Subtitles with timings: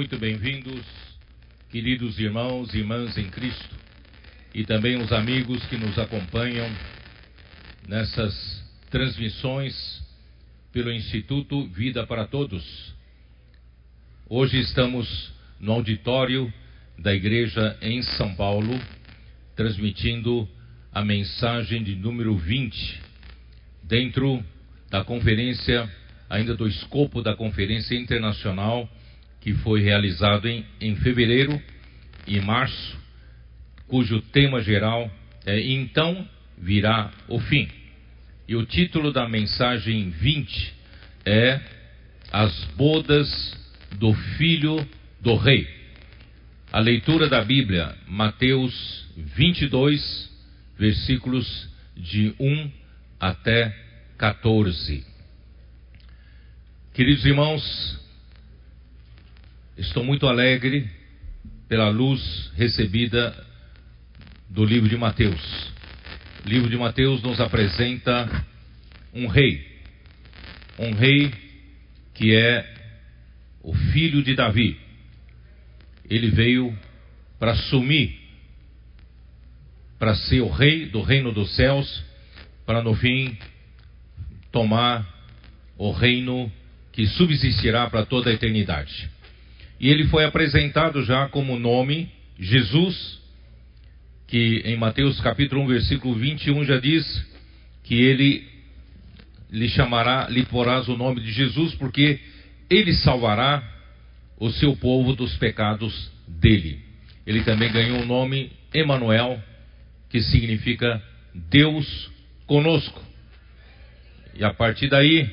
[0.00, 0.82] Muito bem-vindos,
[1.70, 3.76] queridos irmãos e irmãs em Cristo,
[4.54, 6.66] e também os amigos que nos acompanham
[7.86, 10.02] nessas transmissões
[10.72, 12.64] pelo Instituto Vida para Todos.
[14.26, 16.50] Hoje estamos no auditório
[16.98, 18.80] da igreja em São Paulo,
[19.54, 20.48] transmitindo
[20.94, 23.02] a mensagem de número 20,
[23.82, 24.42] dentro
[24.88, 25.86] da conferência,
[26.30, 28.88] ainda do escopo da Conferência Internacional,
[29.40, 31.60] que foi realizado em, em fevereiro
[32.26, 32.98] e março,
[33.86, 35.10] cujo tema geral
[35.46, 37.68] é Então virá o fim.
[38.46, 40.74] E o título da mensagem 20
[41.24, 41.60] é
[42.32, 43.28] As bodas
[43.92, 44.86] do filho
[45.20, 45.68] do rei.
[46.72, 50.30] A leitura da Bíblia, Mateus 22,
[50.78, 52.70] versículos de 1
[53.18, 53.76] até
[54.16, 55.04] 14.
[56.94, 57.99] Queridos irmãos,
[59.80, 60.86] estou muito alegre
[61.66, 63.34] pela luz recebida
[64.48, 65.40] do livro de Mateus.
[66.44, 68.44] O livro de Mateus nos apresenta
[69.14, 69.66] um rei,
[70.78, 71.32] um rei
[72.14, 72.74] que é
[73.62, 74.78] o filho de Davi.
[76.08, 76.76] Ele veio
[77.38, 78.20] para assumir,
[79.98, 82.04] para ser o rei do reino dos céus,
[82.66, 83.36] para no fim
[84.52, 85.08] tomar
[85.78, 86.52] o reino
[86.92, 89.08] que subsistirá para toda a eternidade.
[89.80, 93.18] E ele foi apresentado já como nome Jesus,
[94.26, 97.26] que em Mateus capítulo 1, versículo 21 já diz
[97.82, 98.46] que ele
[99.50, 102.20] lhe chamará, lhe porás o nome de Jesus, porque
[102.68, 103.66] ele salvará
[104.38, 106.80] o seu povo dos pecados dele.
[107.26, 109.42] Ele também ganhou o nome Emanuel,
[110.10, 111.02] que significa
[111.34, 112.10] Deus
[112.46, 113.02] conosco.
[114.34, 115.28] E a partir daí,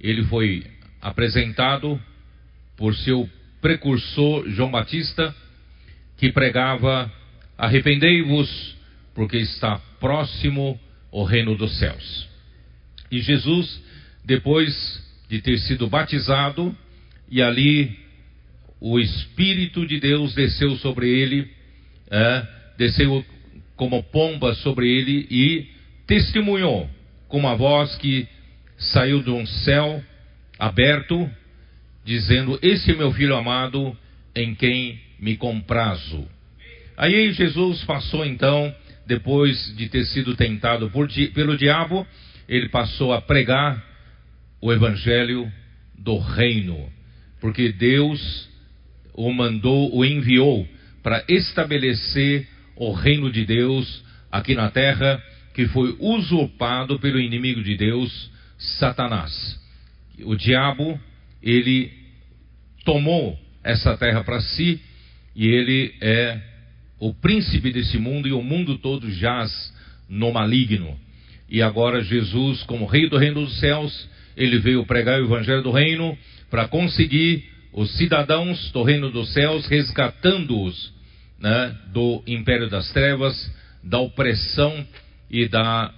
[0.00, 0.64] ele foi
[1.00, 2.00] apresentado
[2.76, 3.28] por seu
[3.62, 5.34] precursor João Batista,
[6.18, 7.10] que pregava:
[7.56, 8.76] Arrependei-vos,
[9.14, 10.78] porque está próximo
[11.10, 12.28] o reino dos céus.
[13.10, 13.82] E Jesus,
[14.24, 16.76] depois de ter sido batizado,
[17.30, 17.98] e ali
[18.80, 21.50] o Espírito de Deus desceu sobre ele,
[22.10, 22.46] é,
[22.76, 23.24] desceu
[23.76, 25.66] como pomba sobre ele e
[26.06, 26.90] testemunhou
[27.28, 28.28] com uma voz que
[28.76, 30.02] saiu de um céu
[30.58, 31.30] aberto,
[32.04, 33.96] dizendo: Esse é meu filho amado,
[34.34, 36.26] em quem me comprazo.
[36.96, 38.74] Aí Jesus passou então,
[39.06, 42.06] depois de ter sido tentado por, pelo diabo,
[42.48, 43.82] ele passou a pregar
[44.60, 45.50] o evangelho
[45.98, 46.90] do reino,
[47.40, 48.48] porque Deus
[49.14, 50.66] o mandou, o enviou
[51.02, 52.46] para estabelecer
[52.76, 55.22] o reino de Deus aqui na terra,
[55.54, 59.62] que foi usurpado pelo inimigo de Deus, Satanás
[60.24, 61.00] o diabo,
[61.42, 61.92] ele
[62.84, 64.80] tomou essa terra para si
[65.34, 66.40] e ele é
[66.98, 69.50] o príncipe desse mundo e o mundo todo jaz
[70.08, 70.96] no maligno.
[71.48, 75.70] E agora Jesus, como rei do reino dos céus, ele veio pregar o evangelho do
[75.70, 76.16] reino
[76.50, 80.92] para conseguir os cidadãos do reino dos céus, resgatando-os
[81.40, 83.52] né, do império das trevas,
[83.82, 84.86] da opressão
[85.30, 85.92] e da,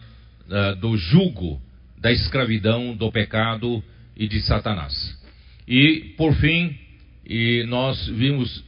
[0.48, 1.60] da, do jugo
[1.98, 3.82] da escravidão, do pecado
[4.16, 5.23] e de Satanás.
[5.66, 6.76] E, por fim,
[7.26, 8.64] e nós vimos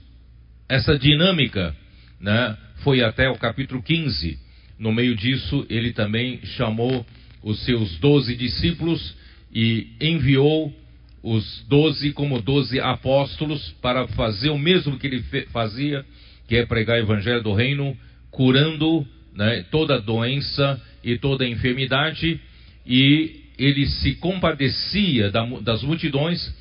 [0.69, 1.75] essa dinâmica,
[2.21, 4.39] né, foi até o capítulo 15.
[4.79, 7.05] No meio disso, ele também chamou
[7.43, 9.17] os seus doze discípulos
[9.53, 10.75] e enviou
[11.23, 16.05] os doze como doze apóstolos para fazer o mesmo que ele fazia,
[16.49, 17.97] que é pregar o evangelho do reino,
[18.31, 22.41] curando né, toda doença e toda enfermidade
[22.87, 25.31] e ele se compadecia
[25.63, 26.55] das multidões,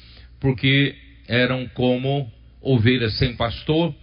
[0.45, 0.93] porque
[1.27, 2.31] eram como
[2.61, 3.95] ovelhas sem pastor,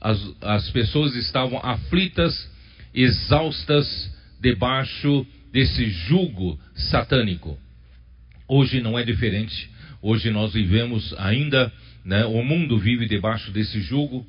[0.00, 2.50] as, as pessoas estavam aflitas,
[2.94, 4.10] exaustas,
[4.40, 7.58] debaixo desse jugo satânico.
[8.48, 11.70] Hoje não é diferente, hoje nós vivemos ainda,
[12.02, 14.26] né, o mundo vive debaixo desse jugo,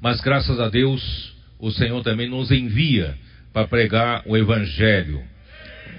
[0.00, 3.18] mas graças a Deus, o Senhor também nos envia
[3.52, 5.24] para pregar o Evangelho.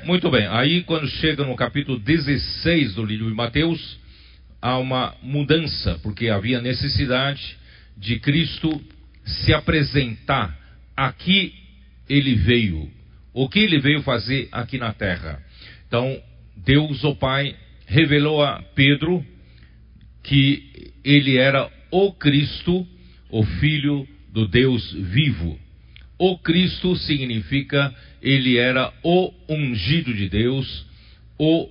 [0.05, 3.99] Muito bem, aí quando chega no capítulo 16 do livro de Mateus,
[4.61, 7.57] há uma mudança, porque havia necessidade
[7.97, 8.81] de Cristo
[9.25, 10.57] se apresentar.
[10.95, 11.53] Aqui
[12.07, 12.89] ele veio.
[13.33, 15.41] O que ele veio fazer aqui na terra?
[15.87, 16.21] Então,
[16.57, 17.55] Deus, o Pai,
[17.85, 19.25] revelou a Pedro
[20.23, 22.87] que ele era o Cristo,
[23.29, 25.59] o Filho do Deus vivo.
[26.17, 30.85] O Cristo significa ele era o ungido de Deus,
[31.39, 31.67] o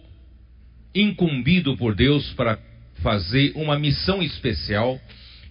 [0.94, 2.58] incumbido por Deus para
[3.02, 5.00] fazer uma missão especial.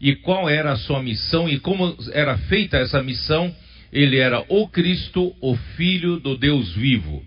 [0.02, 3.54] E qual era a sua missão e como era feita essa missão?
[3.92, 7.24] Ele era o Cristo, o Filho do Deus vivo.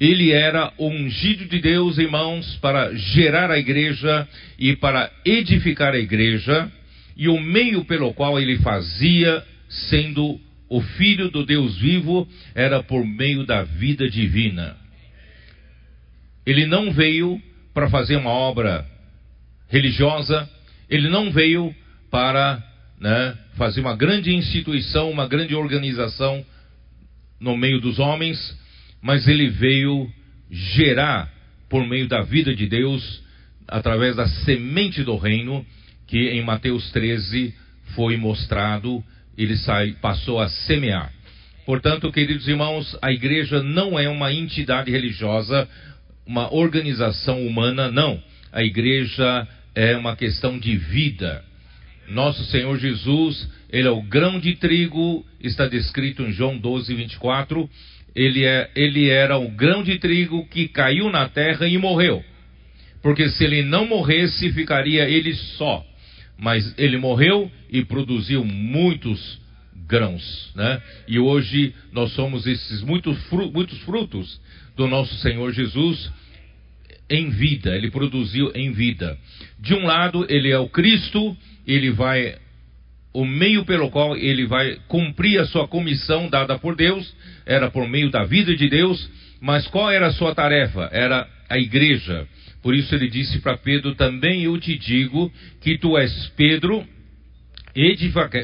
[0.00, 4.26] Ele era o ungido de Deus, irmãos, para gerar a igreja
[4.58, 6.72] e para edificar a igreja,
[7.14, 10.40] e o meio pelo qual ele fazia, sendo
[10.70, 14.74] o Filho do Deus vivo, era por meio da vida divina.
[16.46, 17.38] Ele não veio
[17.72, 18.86] para fazer uma obra
[19.68, 20.48] religiosa,
[20.88, 21.74] ele não veio
[22.10, 22.62] para
[23.00, 26.44] né, fazer uma grande instituição, uma grande organização
[27.40, 28.58] no meio dos homens,
[29.00, 30.10] mas ele veio
[30.50, 31.30] gerar
[31.68, 33.22] por meio da vida de Deus,
[33.66, 35.64] através da semente do reino,
[36.06, 37.54] que em Mateus 13
[37.94, 39.02] foi mostrado,
[39.38, 41.12] ele sai, passou a semear.
[41.64, 45.68] Portanto, queridos irmãos, a igreja não é uma entidade religiosa,
[46.30, 48.22] uma organização humana, não.
[48.52, 51.44] A igreja é uma questão de vida.
[52.08, 57.68] Nosso Senhor Jesus, ele é o grão de trigo, está descrito em João 12, 24
[58.14, 62.24] ele, é, ele era o grão de trigo que caiu na terra e morreu.
[63.02, 65.84] Porque se ele não morresse, ficaria ele só.
[66.38, 69.40] Mas ele morreu e produziu muitos
[69.86, 70.82] grãos, né?
[71.06, 73.18] E hoje nós somos esses muitos,
[73.52, 74.40] muitos frutos
[74.76, 76.10] do nosso Senhor Jesus
[77.10, 79.18] em vida, ele produziu em vida.
[79.58, 81.36] De um lado, ele é o Cristo,
[81.66, 82.36] ele vai
[83.12, 87.12] o meio pelo qual ele vai cumprir a sua comissão dada por Deus,
[87.44, 89.10] era por meio da vida de Deus,
[89.40, 90.88] mas qual era a sua tarefa?
[90.92, 92.26] Era a igreja.
[92.62, 96.86] Por isso ele disse para Pedro: Também eu te digo que tu és Pedro,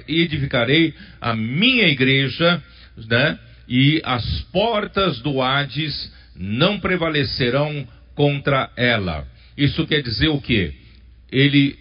[0.09, 2.63] edificarei a minha igreja,
[3.09, 3.39] né?
[3.69, 7.87] e as portas do Hades não prevalecerão
[8.17, 9.25] contra ela.
[9.57, 10.73] Isso quer dizer o quê?
[11.31, 11.77] Ele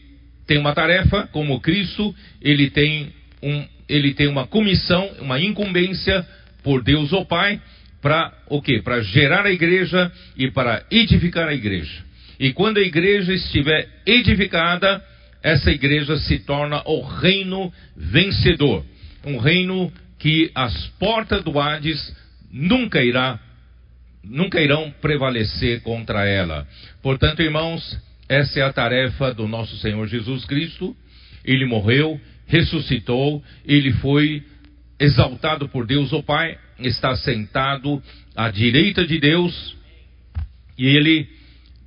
[0.45, 3.11] tem uma tarefa, como Cristo, ele tem,
[3.41, 6.23] um, ele tem uma comissão, uma incumbência
[6.61, 7.59] por Deus o Pai,
[8.01, 8.81] para o quê?
[8.83, 12.03] Para gerar a igreja e para edificar a igreja.
[12.39, 15.03] E quando a igreja estiver edificada,
[15.41, 18.85] essa igreja se torna o reino vencedor.
[19.23, 22.15] Um reino que as portas do Hades
[22.51, 23.39] nunca irá
[24.27, 26.67] nunca irão prevalecer contra ela.
[27.01, 30.95] Portanto, irmãos, essa é a tarefa do nosso Senhor Jesus Cristo.
[31.43, 34.43] Ele morreu, ressuscitou, ele foi
[34.99, 38.01] exaltado por Deus o Pai, está sentado
[38.35, 39.75] à direita de Deus,
[40.77, 41.27] e ele,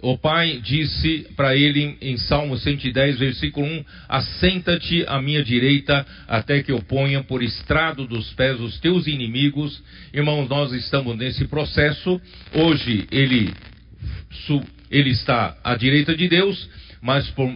[0.01, 6.63] o Pai disse para ele em Salmo 110, versículo 1: Assenta-te à minha direita, até
[6.63, 9.83] que eu ponha por estrado dos pés os teus inimigos.
[10.15, 12.21] Irmãos, nós estamos nesse processo.
[12.55, 13.53] Hoje ele
[14.91, 16.69] ele está à direita de Deus,
[17.03, 17.53] mas por,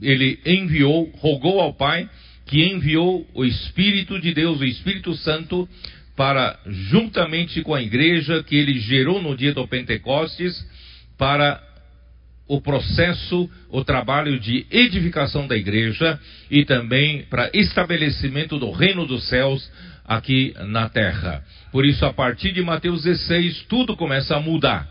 [0.00, 2.08] ele enviou, rogou ao Pai,
[2.46, 5.68] que enviou o Espírito de Deus, o Espírito Santo,
[6.16, 10.54] para, juntamente com a igreja que ele gerou no dia do Pentecostes,
[11.16, 11.60] para
[12.46, 16.18] o processo, o trabalho de edificação da igreja
[16.50, 19.70] e também para estabelecimento do reino dos céus
[20.04, 21.42] aqui na terra.
[21.72, 24.88] Por isso, a partir de Mateus 16, tudo começa a mudar.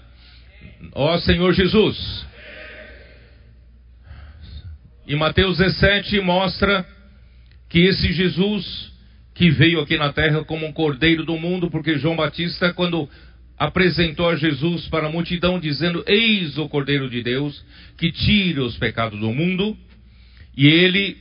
[0.93, 2.25] Ó Senhor Jesus.
[5.05, 6.85] E Mateus 17 mostra
[7.69, 8.91] que esse Jesus
[9.33, 13.09] que veio aqui na terra como um cordeiro do mundo, porque João Batista, quando
[13.57, 17.63] apresentou a Jesus para a multidão, dizendo: Eis o Cordeiro de Deus
[17.97, 19.77] que tira os pecados do mundo.
[20.55, 21.17] E ele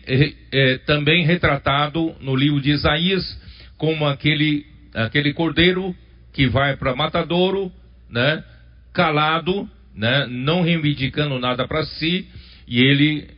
[0.52, 3.40] é, também retratado no livro de Isaías
[3.78, 5.96] como aquele, aquele cordeiro
[6.34, 7.72] que vai para matadouro,
[8.10, 8.44] né?
[8.92, 12.28] calado, né, não reivindicando nada para si,
[12.66, 13.28] e ele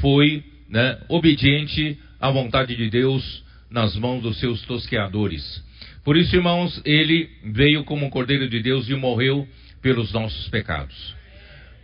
[0.00, 5.62] foi né, obediente à vontade de Deus nas mãos dos seus tosqueadores.
[6.08, 9.46] Por isso, irmãos, ele veio como Cordeiro de Deus e morreu
[9.82, 11.14] pelos nossos pecados.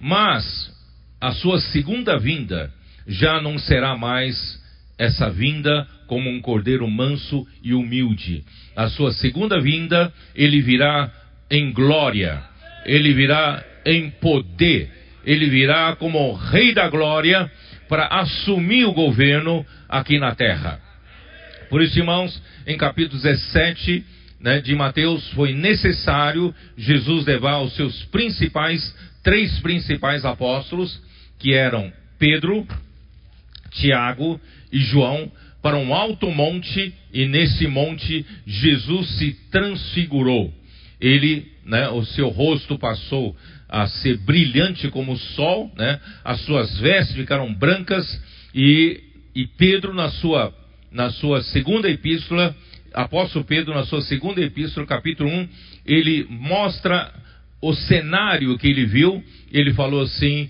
[0.00, 0.75] Mas
[1.21, 2.73] a sua segunda vinda
[3.07, 4.35] já não será mais
[4.99, 8.43] essa vinda como um cordeiro manso e humilde.
[8.75, 11.12] A sua segunda vinda, ele virá
[11.50, 12.43] em glória
[12.87, 14.90] ele virá em poder,
[15.25, 17.50] ele virá como Rei da Glória
[17.90, 20.81] para assumir o governo aqui na terra.
[21.68, 24.04] Por isso, irmãos, em capítulo 17
[24.40, 31.00] né, de Mateus, foi necessário Jesus levar os seus principais, três principais apóstolos,
[31.38, 32.66] que eram Pedro,
[33.73, 34.40] Tiago
[34.73, 35.30] e João,
[35.62, 40.52] para um alto monte, e nesse monte Jesus se transfigurou.
[41.00, 43.35] Ele né, o seu rosto passou
[43.68, 45.99] a ser brilhante como o sol, né?
[46.23, 48.06] As suas vestes ficaram brancas
[48.54, 49.02] e,
[49.35, 50.54] e Pedro na sua
[50.95, 52.55] na sua segunda epístola,
[52.95, 55.49] apóstolo Pedro na sua segunda epístola, capítulo 1,
[55.85, 57.13] ele mostra
[57.61, 59.23] o cenário que ele viu,
[59.53, 60.49] ele falou assim,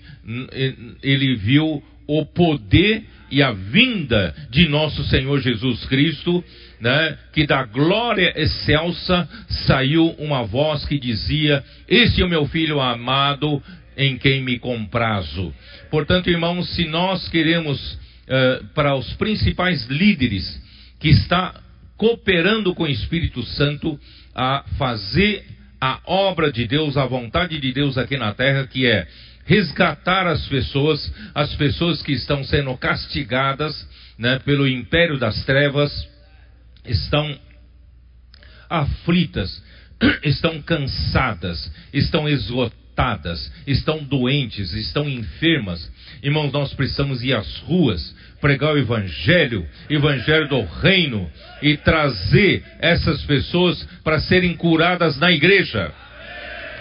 [1.01, 6.43] ele viu o poder e a vinda de nosso Senhor Jesus Cristo,
[6.79, 9.27] né, que da glória excelsa
[9.65, 13.63] saiu uma voz que dizia: Este é o meu filho amado,
[13.97, 15.51] em quem me comprazo.
[15.89, 20.61] Portanto, irmãos, se nós queremos uh, para os principais líderes
[20.99, 21.61] que está
[21.97, 23.99] cooperando com o Espírito Santo
[24.33, 25.45] a fazer
[25.79, 29.07] a obra de Deus, a vontade de Deus aqui na terra, que é
[29.45, 35.91] resgatar as pessoas, as pessoas que estão sendo castigadas né, pelo império das trevas,
[36.83, 37.37] estão
[38.69, 39.63] aflitas,
[40.23, 42.84] estão cansadas, estão esgotadas,
[43.67, 45.91] estão doentes, estão enfermas.
[46.23, 51.29] Irmãos, nós precisamos ir às ruas, pregar o Evangelho, Evangelho do Reino,
[51.61, 55.91] e trazer essas pessoas para serem curadas na igreja.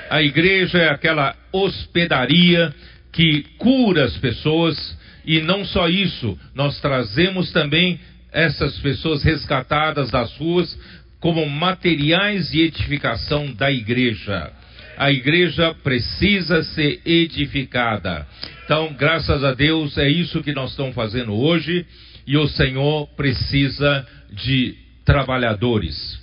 [0.08, 2.72] A igreja é aquela hospedaria
[3.12, 7.98] que cura as pessoas, e não só isso, nós trazemos também
[8.32, 10.78] essas pessoas resgatadas das ruas
[11.20, 14.52] como materiais de edificação da igreja.
[14.96, 18.26] A igreja precisa ser edificada.
[18.64, 21.86] Então, graças a Deus, é isso que nós estamos fazendo hoje.
[22.26, 24.74] E o Senhor precisa de
[25.04, 26.20] trabalhadores.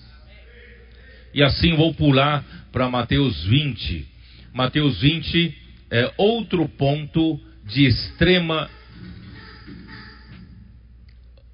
[1.33, 4.05] E assim vou pular para Mateus 20.
[4.53, 5.55] Mateus 20
[5.91, 8.69] é outro ponto de extrema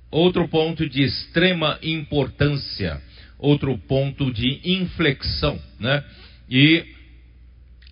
[0.09, 3.01] outro ponto de extrema importância,
[3.38, 6.03] outro ponto de inflexão, né?
[6.50, 6.86] E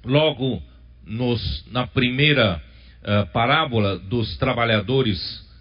[0.06, 0.62] logo
[1.06, 2.62] nos, na primeira
[3.04, 5.20] uh, parábola dos trabalhadores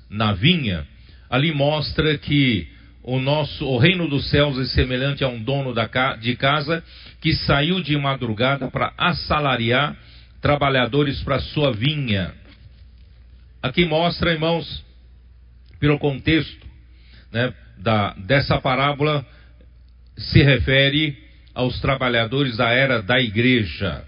[0.09, 0.87] na vinha,
[1.29, 2.69] ali mostra que
[3.03, 5.87] o nosso o reino dos céus é semelhante a um dono da,
[6.17, 6.83] de casa
[7.21, 9.97] que saiu de madrugada para assalariar
[10.41, 12.35] trabalhadores para sua vinha.
[13.63, 14.85] Aqui mostra, irmãos,
[15.81, 16.67] pelo contexto
[17.33, 19.25] né, da, dessa parábola,
[20.17, 21.17] se refere
[21.55, 24.05] aos trabalhadores da era da igreja.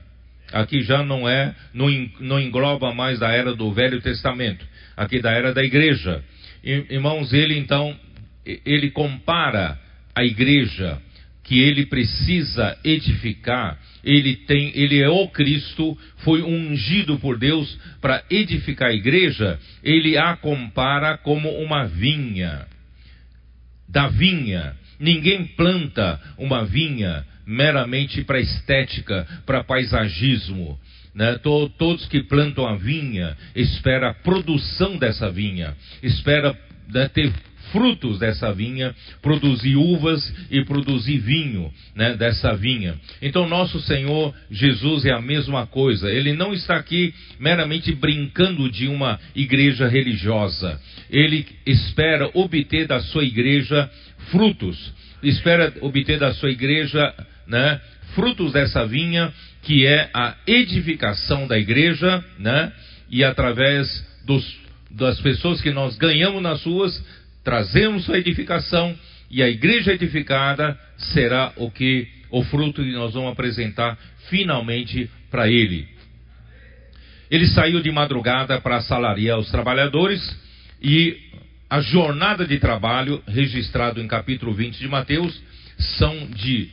[0.53, 4.65] Aqui já não é, não, engloba mais da era do Velho Testamento,
[4.97, 6.23] aqui da era da igreja.
[6.63, 7.97] Irmãos, ele então
[8.45, 9.79] ele compara
[10.15, 11.01] a igreja
[11.43, 18.25] que ele precisa edificar, ele tem, ele é o Cristo, foi ungido por Deus para
[18.29, 22.67] edificar a igreja, ele a compara como uma vinha.
[23.89, 30.79] Da vinha, ninguém planta uma vinha meramente para estética, para paisagismo.
[31.15, 31.39] Né?
[31.39, 36.55] Todos que plantam a vinha espera a produção dessa vinha, espera
[36.93, 37.33] né, ter
[37.73, 42.95] frutos dessa vinha, produzir uvas e produzir vinho né, dessa vinha.
[43.21, 46.11] Então, nosso Senhor Jesus é a mesma coisa.
[46.11, 50.81] Ele não está aqui meramente brincando de uma igreja religiosa.
[51.11, 53.91] Ele espera obter da sua igreja
[54.31, 57.15] frutos, espera obter da sua igreja
[57.47, 57.81] né,
[58.15, 62.73] frutos dessa vinha, que é a edificação da igreja, né,
[63.11, 63.87] e através
[64.25, 67.05] dos das pessoas que nós ganhamos nas ruas,
[67.45, 68.97] trazemos a edificação
[69.31, 73.99] e a igreja edificada será o que o fruto que nós vamos apresentar
[74.29, 75.87] finalmente para ele.
[77.31, 80.21] Ele saiu de madrugada para assalariar os trabalhadores
[80.81, 81.17] e
[81.69, 85.43] a jornada de trabalho registrado em capítulo 20 de Mateus
[85.99, 86.71] são de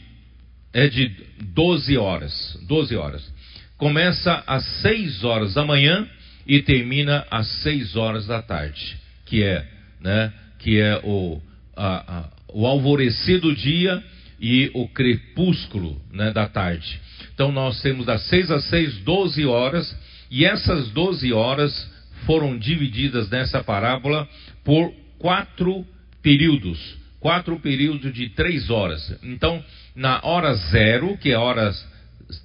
[0.74, 1.12] é de
[1.54, 3.34] 12 horas, 12 horas.
[3.78, 6.08] Começa às 6 horas da manhã
[6.48, 9.66] e termina às 6 horas da tarde, que é,
[10.02, 11.42] né, que é o,
[11.76, 14.04] a, a, o alvorecer do dia
[14.40, 17.00] e o crepúsculo né, da tarde.
[17.34, 19.96] Então nós temos das 6 às 6, 12 horas,
[20.30, 21.92] e essas 12 horas
[22.26, 24.28] foram divididas nessa parábola
[24.64, 25.86] por quatro
[26.22, 26.80] períodos.
[27.20, 29.18] Quatro períodos de três horas.
[29.24, 29.64] Então,
[29.96, 31.72] na hora zero, que é a hora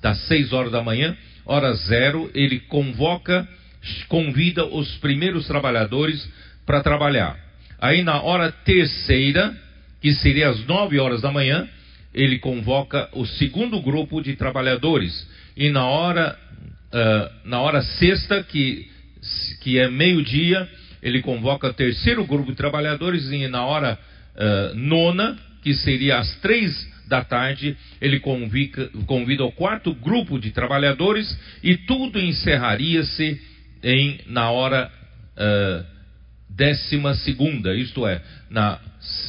[0.02, 3.48] das 6 horas da manhã, hora zero, ele convoca,
[4.08, 6.28] convida os primeiros trabalhadores
[6.66, 7.38] para trabalhar.
[7.80, 9.56] Aí na hora terceira,
[10.00, 11.66] que seria às nove horas da manhã,
[12.12, 15.26] ele convoca o segundo grupo de trabalhadores.
[15.56, 16.38] E na hora,
[16.92, 18.90] uh, na hora sexta, que,
[19.62, 20.68] que é meio-dia,
[21.02, 23.30] ele convoca o terceiro grupo de trabalhadores.
[23.30, 23.98] E na hora
[24.34, 30.50] uh, nona, que seria às três da tarde, ele convida, convida o quarto grupo de
[30.50, 31.26] trabalhadores
[31.62, 33.40] e tudo encerraria-se
[33.82, 34.90] em, na hora
[35.36, 35.84] uh,
[36.48, 38.78] décima segunda, isto é, na,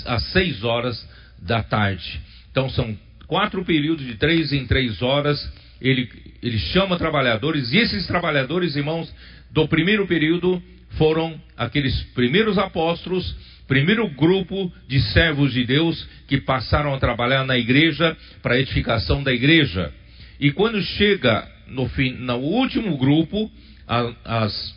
[0.06, 1.08] às seis horas
[1.42, 2.20] da tarde.
[2.52, 5.40] Então são quatro períodos de três em três horas.
[5.80, 6.10] Ele,
[6.44, 9.14] ele chama trabalhadores, e esses trabalhadores, irmãos,
[9.52, 10.62] do primeiro período
[10.98, 13.36] foram aqueles primeiros apóstolos,
[13.70, 19.22] primeiro grupo de servos de Deus que passaram a trabalhar na igreja para a edificação
[19.22, 19.94] da igreja.
[20.40, 23.50] E quando chega no, fim, no último grupo,
[23.88, 24.76] às,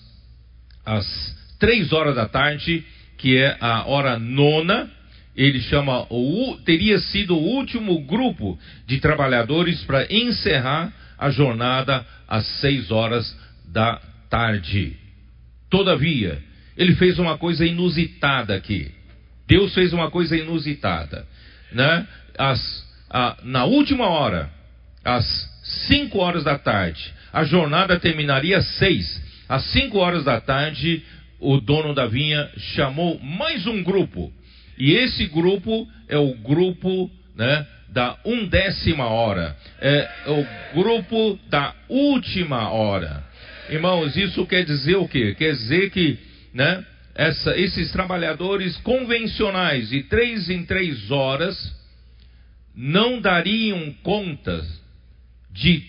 [0.84, 2.84] às três horas da tarde,
[3.16, 4.90] que é a hora nona,
[5.34, 12.44] ele chama o teria sido o último grupo de trabalhadores para encerrar a jornada às
[12.60, 13.34] seis horas
[13.72, 14.96] da tarde.
[15.70, 16.38] Todavia,
[16.82, 18.90] ele fez uma coisa inusitada aqui.
[19.46, 21.26] Deus fez uma coisa inusitada,
[21.72, 22.06] né?
[22.38, 22.60] As,
[23.10, 24.50] a, na última hora,
[25.04, 25.24] às
[25.88, 29.22] cinco horas da tarde, a jornada terminaria às seis.
[29.48, 31.02] Às cinco horas da tarde,
[31.38, 34.32] o dono da vinha chamou mais um grupo
[34.78, 42.70] e esse grupo é o grupo né, da undécima hora, é o grupo da última
[42.70, 43.22] hora.
[43.68, 45.34] Irmãos, isso quer dizer o quê?
[45.38, 46.18] Quer dizer que
[46.52, 51.56] né, essa, esses trabalhadores convencionais de três em três horas
[52.74, 54.64] não dariam conta
[55.50, 55.82] de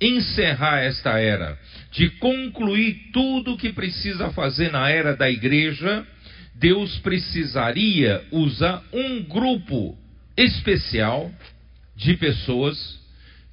[0.00, 1.58] encerrar esta era,
[1.90, 6.06] de concluir tudo o que precisa fazer na era da igreja.
[6.54, 9.96] Deus precisaria usar um grupo
[10.36, 11.30] especial
[11.96, 13.00] de pessoas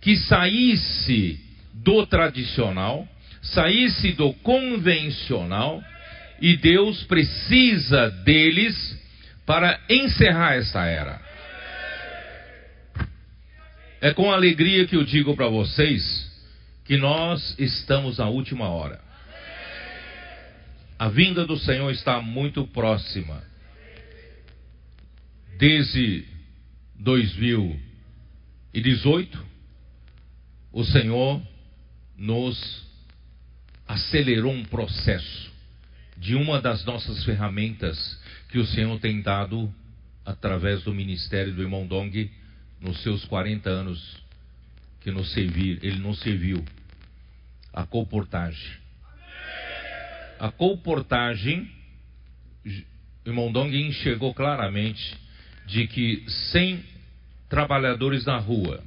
[0.02, 1.40] que saísse
[1.74, 3.08] do tradicional,
[3.42, 5.84] saísse do convencional,
[6.42, 8.76] e Deus precisa deles
[9.46, 11.22] para encerrar esta era.
[14.02, 16.32] É com alegria que eu digo para vocês
[16.84, 19.00] que nós estamos na última hora.
[20.98, 23.44] A vinda do Senhor está muito próxima.
[25.58, 26.26] Desde
[26.96, 29.46] 2018,
[30.72, 31.42] o Senhor
[32.18, 32.86] nos
[33.88, 35.55] acelerou um processo
[36.26, 39.72] de uma das nossas ferramentas que o Senhor tem dado
[40.26, 42.32] através do ministério do irmão Dong
[42.82, 44.18] nos seus 40 anos
[45.02, 46.66] que nos servir, ele nos serviu.
[47.72, 48.86] A comportagem
[50.40, 51.70] a comportagem,
[53.26, 55.16] o irmão Dong enxergou claramente
[55.66, 56.84] de que sem
[57.48, 58.84] trabalhadores na rua,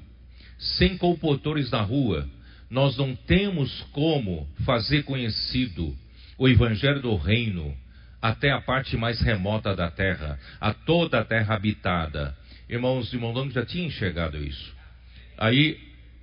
[0.59, 2.29] sem comportores na rua,
[2.68, 5.96] nós não temos como fazer conhecido
[6.38, 7.77] o evangelho do reino
[8.22, 12.37] até a parte mais remota da terra, a toda a terra habitada.
[12.68, 14.74] Irmãos, irmão Dong já tinha enxergado isso.
[15.37, 15.79] Aí,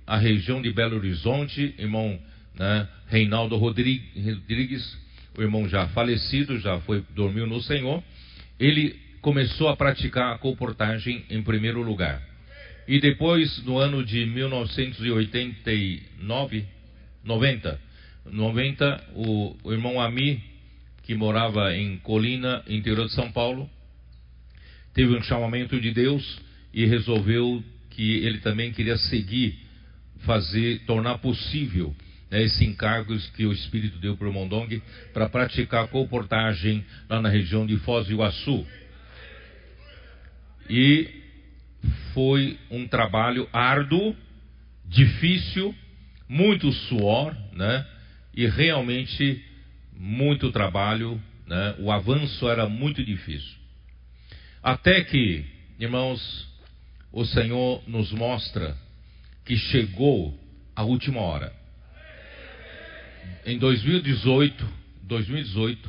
[0.06, 2.18] a região de Belo Horizonte, irmão
[2.54, 4.96] né, Reinaldo Rodrigues
[5.36, 8.02] o irmão já falecido, já foi dormiu no Senhor,
[8.58, 12.22] ele começou a praticar a comportagem em primeiro lugar.
[12.88, 16.64] E depois, no ano de 1989,
[17.24, 17.80] 90,
[18.30, 20.42] 90 o, o irmão Ami,
[21.02, 23.68] que morava em Colina, interior de São Paulo,
[24.92, 26.40] teve um chamamento de Deus
[26.72, 29.58] e resolveu que ele também queria seguir,
[30.20, 31.94] fazer, tornar possível
[32.30, 37.20] né, esse encargo que o Espírito deu para o Mondong para praticar a comportagem lá
[37.20, 38.66] na região de Foz do Iguaçu.
[40.68, 41.08] E
[42.12, 44.16] foi um trabalho árduo,
[44.84, 45.74] difícil,
[46.28, 47.86] muito suor, né?
[48.36, 49.42] E realmente
[49.92, 51.74] muito trabalho, né?
[51.78, 53.56] O avanço era muito difícil.
[54.62, 55.44] Até que,
[55.78, 56.46] irmãos,
[57.10, 58.76] o Senhor nos mostra
[59.44, 60.38] que chegou
[60.74, 61.52] a última hora
[63.46, 64.68] em 2018,
[65.04, 65.88] 2018,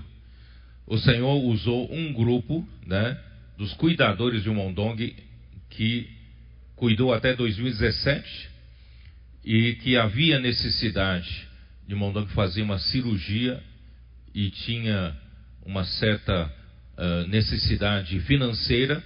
[0.86, 3.20] o Senhor usou um grupo, né,
[3.58, 5.16] dos cuidadores de Mondong
[5.72, 6.08] que
[6.76, 8.50] cuidou até 2017
[9.44, 11.47] e que havia necessidade
[11.88, 13.64] de Mondong fazer uma cirurgia
[14.34, 15.16] e tinha
[15.66, 16.46] uma certa
[16.98, 19.02] uh, necessidade financeira.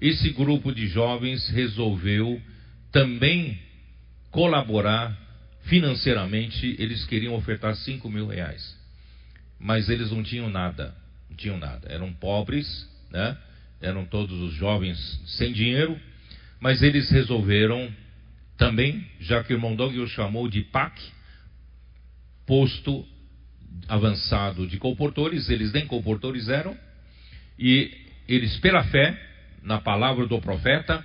[0.00, 2.40] Esse grupo de jovens resolveu
[2.90, 3.58] também
[4.30, 5.16] colaborar
[5.62, 8.76] financeiramente eles queriam ofertar 5 mil reais.
[9.58, 10.94] Mas eles não tinham nada.
[11.28, 11.88] Não tinham nada.
[11.88, 12.66] Eram pobres,
[13.10, 13.36] né?
[13.80, 15.98] Eram todos os jovens sem dinheiro.
[16.60, 17.90] Mas eles resolveram
[18.56, 21.00] também, já que o irmão Dong o chamou de PAC,
[22.46, 23.04] posto
[23.88, 26.76] avançado de comportores, eles nem comportores eram,
[27.58, 27.90] e
[28.28, 29.18] eles, pela fé,
[29.62, 31.04] na palavra do profeta,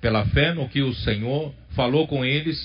[0.00, 2.58] pela fé no que o Senhor falou com eles,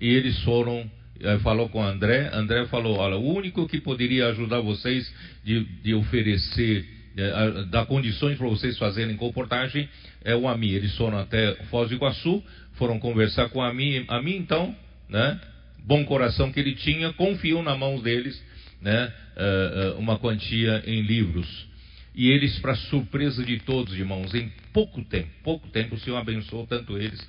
[0.00, 4.60] e eles foram, eh, falou com André, André falou, olha, o único que poderia ajudar
[4.60, 5.12] vocês
[5.44, 9.88] de, de oferecer, de, dar condições para vocês fazerem comportagem,
[10.24, 10.74] é o AMI.
[10.74, 14.74] Eles foram até Foz do Iguaçu, foram conversar com a AMI, AMI então,
[15.08, 15.40] né,
[15.84, 18.42] bom coração que ele tinha, confiou na mão deles,
[18.80, 21.66] né, uh, uh, uma quantia em livros.
[22.14, 26.66] E eles, para surpresa de todos, irmãos, em pouco tempo, pouco tempo, o Senhor abençoou
[26.66, 27.20] tanto eles,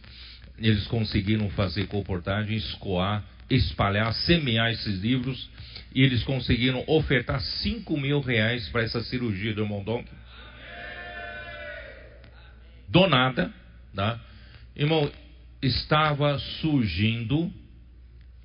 [0.57, 5.49] eles conseguiram fazer comportagem, escoar, espalhar, semear esses livros,
[5.95, 10.09] e eles conseguiram ofertar 5 mil reais para essa cirurgia do irmão Donk.
[12.89, 13.51] Do nada,
[13.95, 14.19] tá?
[14.75, 15.11] Irmão,
[15.61, 17.51] estava surgindo,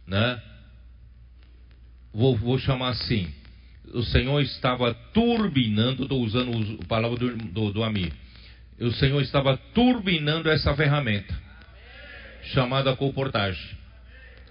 [0.09, 0.43] né?
[2.13, 3.33] Vou, vou chamar assim,
[3.93, 7.83] o Senhor estava turbinando, estou usando a palavra do, do, do
[8.81, 11.35] o Senhor estava turbinando essa ferramenta,
[12.55, 13.77] chamada comportagem.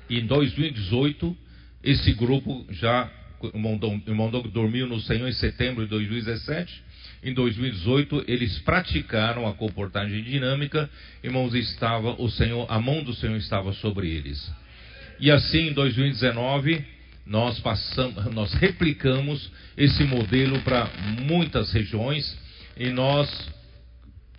[0.09, 1.35] Em 2018,
[1.83, 3.09] esse grupo já,
[3.53, 6.83] irmão dormiu no Senhor em setembro de 2017,
[7.23, 10.89] em 2018 eles praticaram a comportagem dinâmica,
[11.23, 14.51] irmãos, estava o Senhor, a mão do Senhor estava sobre eles.
[15.19, 16.85] E assim em 2019
[17.25, 20.89] nós passamos, nós replicamos esse modelo para
[21.21, 22.37] muitas regiões
[22.77, 23.49] e nós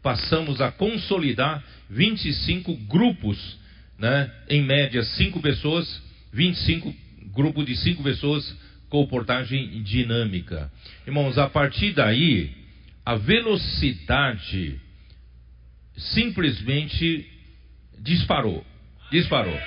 [0.03, 3.59] passamos a consolidar 25 grupos,
[3.99, 4.31] né?
[4.49, 6.95] Em média, 5 pessoas, 25
[7.33, 8.57] grupo de 5 pessoas
[8.89, 10.71] com portagem dinâmica.
[11.07, 12.51] Irmãos, a partir daí,
[13.05, 14.81] a velocidade
[15.97, 17.27] simplesmente
[17.99, 18.65] disparou.
[19.11, 19.59] Disparou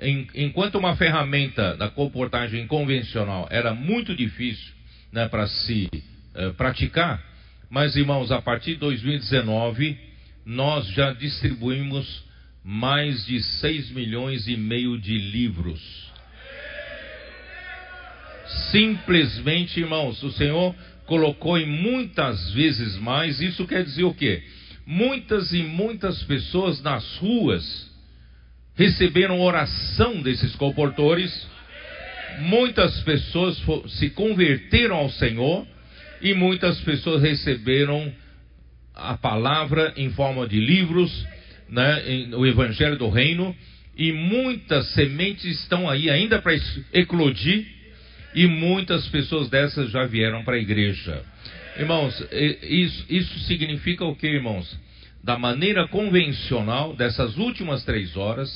[0.00, 4.72] em, enquanto uma ferramenta da comportagem convencional era muito difícil
[5.12, 5.88] né, para se
[6.34, 7.22] uh, praticar,
[7.70, 9.98] mas irmãos, a partir de 2019
[10.44, 12.24] nós já distribuímos
[12.62, 15.80] mais de 6 milhões e meio de livros.
[18.70, 20.74] Simplesmente, irmãos, o Senhor
[21.06, 24.42] colocou em muitas vezes mais, isso quer dizer o quê?
[24.84, 27.95] Muitas e muitas pessoas nas ruas
[28.76, 31.48] receberam oração desses comportores,
[32.40, 35.66] muitas pessoas se converteram ao Senhor
[36.20, 38.12] e muitas pessoas receberam
[38.94, 41.26] a palavra em forma de livros,
[41.68, 43.54] né, o Evangelho do Reino,
[43.96, 46.54] e muitas sementes estão aí ainda para
[46.92, 47.66] eclodir,
[48.34, 51.22] e muitas pessoas dessas já vieram para a igreja.
[51.78, 52.14] Irmãos,
[52.62, 54.78] isso, isso significa o que, irmãos?
[55.26, 58.48] Da maneira convencional, dessas últimas três horas,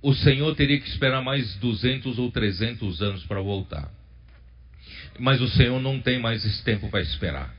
[0.00, 3.90] o Senhor teria que esperar mais 200 ou 300 anos para voltar.
[5.18, 7.52] Mas o Senhor não tem mais esse tempo para esperar.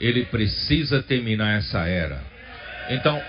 [0.00, 2.24] Ele precisa terminar essa era.
[2.90, 3.22] Então,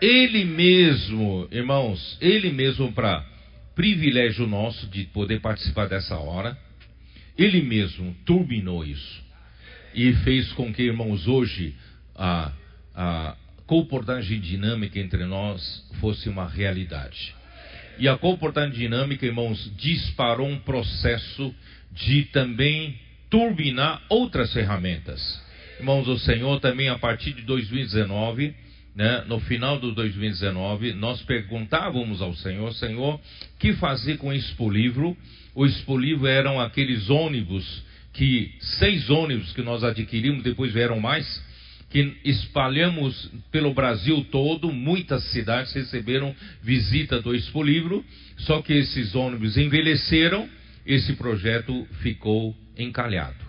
[0.00, 3.26] Ele mesmo, irmãos, Ele mesmo, para
[3.74, 6.56] privilégio nosso de poder participar dessa hora,
[7.36, 9.22] Ele mesmo turbinou isso.
[9.94, 11.74] E fez com que, irmãos, hoje
[12.14, 12.52] a,
[12.94, 13.36] a
[13.66, 17.34] comportagem dinâmica entre nós fosse uma realidade.
[17.98, 21.54] E a comportagem dinâmica, irmãos, disparou um processo
[21.92, 22.98] de também
[23.30, 25.42] turbinar outras ferramentas.
[25.78, 28.54] Irmãos, o Senhor também, a partir de 2019,
[28.94, 33.20] né, no final do 2019, nós perguntávamos ao Senhor, Senhor,
[33.58, 35.16] que fazer com o Expo Livro?
[35.54, 41.26] O Expo Livro eram aqueles ônibus que, seis ônibus que nós adquirimos, depois vieram mais,
[41.96, 48.04] que espalhamos pelo Brasil todo, muitas cidades receberam visita do Expo Livro,
[48.36, 50.46] só que esses ônibus envelheceram,
[50.84, 53.42] esse projeto ficou encalhado.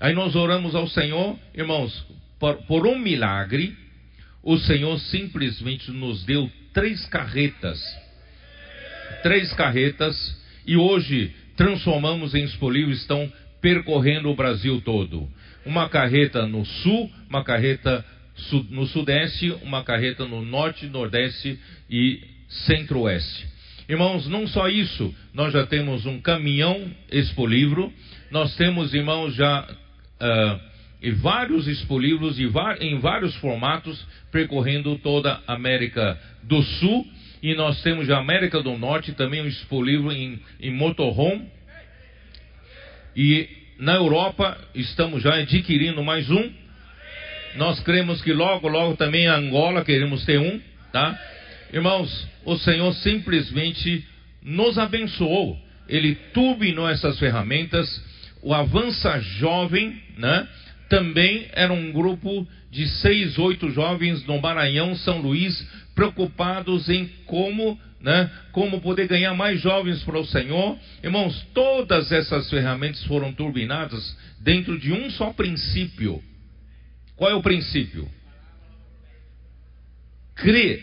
[0.00, 2.06] Aí nós oramos ao Senhor, irmãos,
[2.40, 3.76] por, por um milagre,
[4.42, 7.78] o Senhor simplesmente nos deu três carretas.
[9.22, 10.16] Três carretas,
[10.66, 15.28] e hoje transformamos em Expo Livro, estão percorrendo o Brasil todo
[15.66, 18.04] uma carreta no sul, uma carreta
[18.70, 21.58] no sudeste, uma carreta no norte, nordeste
[21.90, 23.46] e centro-oeste.
[23.88, 27.92] Irmãos, não só isso, nós já temos um caminhão expolivro,
[28.30, 30.60] nós temos, irmãos, já uh,
[31.12, 37.06] vários expolivros em vários formatos percorrendo toda a América do Sul
[37.42, 41.48] e nós temos já América do Norte também um expolivro em, em motorhome
[43.14, 46.50] e na Europa estamos já adquirindo mais um.
[47.56, 50.60] Nós cremos que logo, logo também em Angola queremos ter um,
[50.92, 51.18] tá?
[51.72, 54.04] Irmãos, o Senhor simplesmente
[54.42, 55.58] nos abençoou.
[55.88, 58.02] Ele turbinou essas ferramentas.
[58.42, 60.48] O Avança Jovem, né?
[60.88, 67.78] Também era um grupo de seis, oito jovens no Maranhão, São Luís, preocupados em como,
[68.00, 70.78] né, como poder ganhar mais jovens para o Senhor.
[71.02, 76.22] Irmãos, todas essas ferramentas foram turbinadas dentro de um só princípio.
[77.16, 78.08] Qual é o princípio?
[80.34, 80.82] Crer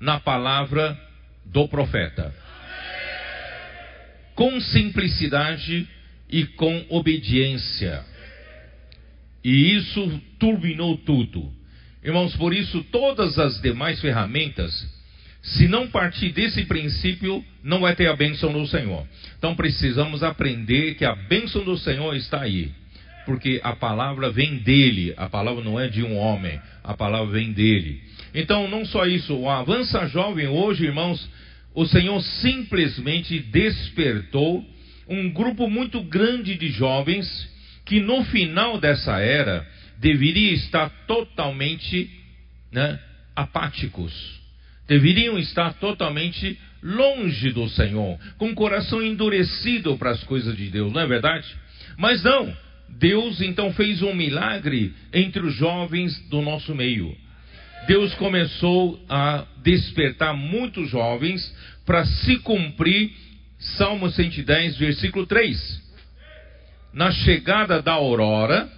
[0.00, 0.98] na palavra
[1.46, 2.34] do profeta.
[4.34, 5.88] Com simplicidade
[6.28, 8.04] e com obediência.
[9.44, 11.52] E isso turbinou tudo.
[12.02, 14.72] Irmãos, por isso todas as demais ferramentas,
[15.42, 19.06] se não partir desse princípio, não vai ter a bênção do Senhor.
[19.38, 22.70] Então precisamos aprender que a bênção do Senhor está aí.
[23.24, 27.52] Porque a palavra vem dele, a palavra não é de um homem, a palavra vem
[27.52, 28.00] dele.
[28.34, 31.28] Então, não só isso, o Avança Jovem hoje, irmãos,
[31.74, 34.64] o Senhor simplesmente despertou
[35.08, 37.26] um grupo muito grande de jovens
[37.84, 39.66] que no final dessa era
[39.98, 42.08] deveria estar totalmente
[42.72, 42.98] né,
[43.34, 44.39] apáticos,
[44.90, 50.92] deveriam estar totalmente longe do Senhor, com o coração endurecido para as coisas de Deus,
[50.92, 51.46] não é verdade?
[51.96, 52.52] Mas não,
[52.98, 57.16] Deus então fez um milagre entre os jovens do nosso meio.
[57.86, 61.40] Deus começou a despertar muitos jovens
[61.86, 63.12] para se cumprir
[63.60, 65.90] Salmo 110, versículo 3.
[66.92, 68.68] Na chegada da aurora,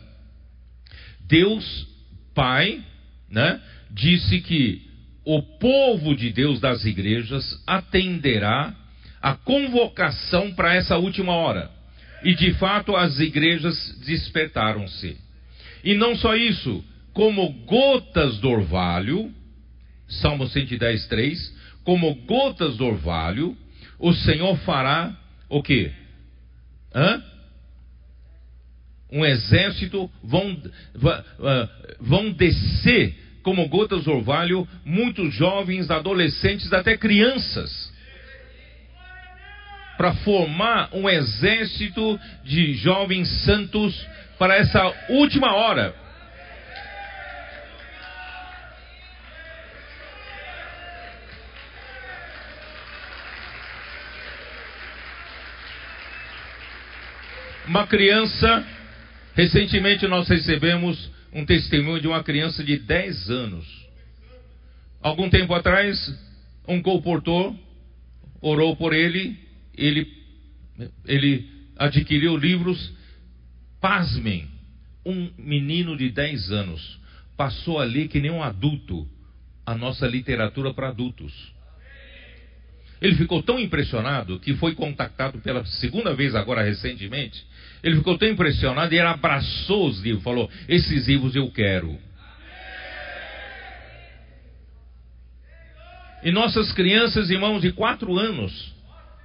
[1.27, 1.89] Deus
[2.35, 2.85] Pai,
[3.31, 3.59] né,
[3.91, 4.92] disse que
[5.25, 8.75] o povo de Deus das igrejas atenderá
[9.21, 11.71] a convocação para essa última hora.
[12.25, 15.17] E de fato as igrejas despertaram-se.
[15.85, 19.33] E não só isso, como gotas do orvalho,
[20.09, 23.57] Salmo 110, 3, como gotas do orvalho,
[23.99, 25.17] o Senhor fará
[25.49, 25.93] o quê?
[26.95, 27.23] Hã?
[29.11, 30.57] Um exército vão,
[32.01, 37.93] vão descer como gotas do orvalho muitos jovens, adolescentes, até crianças
[39.97, 43.95] para formar um exército de jovens santos
[44.39, 45.95] para essa última hora.
[57.67, 58.65] Uma criança,
[59.35, 63.67] recentemente nós recebemos um testemunho de uma criança de 10 anos.
[65.01, 65.99] Algum tempo atrás,
[66.69, 67.55] um comportor
[68.41, 69.39] orou por ele,
[69.75, 70.07] ele,
[71.05, 72.93] ele adquiriu livros.
[73.81, 74.49] Pasmem,
[75.05, 77.03] um menino de 10 anos
[77.37, 79.09] passou a ler que nem um adulto
[79.67, 81.33] a nossa literatura para adultos.
[83.03, 87.45] Ele ficou tão impressionado que foi contactado pela segunda vez agora recentemente.
[87.83, 91.99] Ele ficou tão impressionado e ele abraçou os livros, falou: "Esses livros eu quero".
[96.23, 98.73] E nossas crianças, irmãos de quatro anos,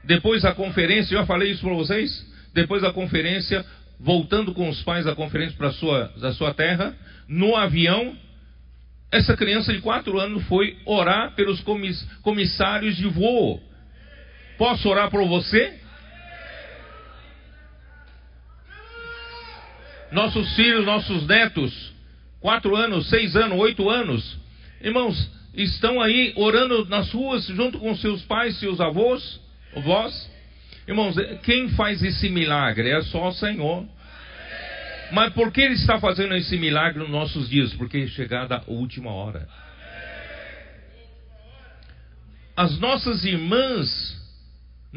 [0.03, 3.63] depois da conferência, eu já falei isso para vocês, depois da conferência,
[3.99, 6.95] voltando com os pais da conferência para sua, da sua terra,
[7.27, 8.17] no avião,
[9.11, 11.63] essa criança de quatro anos foi orar pelos
[12.23, 13.66] comissários de voo.
[14.57, 15.79] Posso orar por você?
[20.11, 21.93] Nossos filhos, nossos netos,
[22.39, 24.39] quatro anos, seis anos, oito anos,
[24.81, 29.39] irmãos, estão aí orando nas ruas junto com seus pais, seus avós,
[29.75, 30.31] avós.
[30.87, 33.85] Irmãos, quem faz esse milagre é só o Senhor.
[35.11, 37.73] Mas por que Ele está fazendo esse milagre nos nossos dias?
[37.73, 39.47] Porque é chegada a última hora.
[42.55, 44.17] As nossas irmãs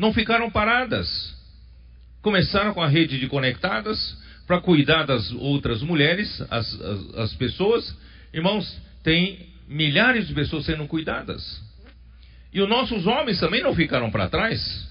[0.01, 1.07] não ficaram paradas.
[2.23, 7.95] Começaram com a rede de conectadas para cuidar das outras mulheres, as, as, as, pessoas.
[8.33, 11.63] Irmãos, tem milhares de pessoas sendo cuidadas.
[12.51, 14.89] E os nossos homens também não ficaram para trás.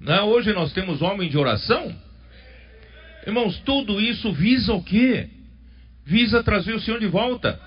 [0.00, 0.22] Não, né?
[0.22, 1.94] hoje nós temos homens de oração.
[3.26, 5.28] Irmãos, tudo isso visa o quê?
[6.06, 7.60] Visa trazer o Senhor de volta.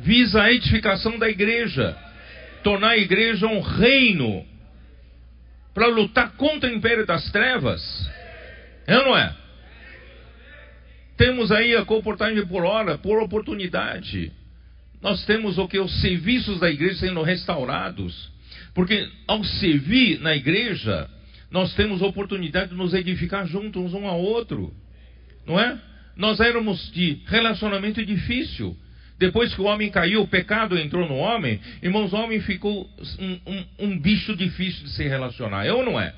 [0.00, 1.96] Visa a edificação da igreja.
[2.62, 4.51] Tornar a igreja um reino
[5.74, 7.82] para lutar contra o império das trevas.
[8.86, 9.34] É ou não é?
[11.16, 14.32] Temos aí a comportagem por hora, por oportunidade.
[15.00, 15.78] Nós temos o que?
[15.78, 18.30] Os serviços da igreja sendo restaurados.
[18.74, 21.08] Porque ao servir na igreja,
[21.50, 24.72] nós temos oportunidade de nos edificar juntos um ao outro.
[25.46, 25.78] Não é?
[26.16, 28.76] Nós éramos de relacionamento difícil.
[29.22, 33.38] Depois que o homem caiu, o pecado entrou no homem, irmãos, o homem ficou um,
[33.46, 35.64] um, um bicho difícil de se relacionar.
[35.64, 36.12] É ou não é?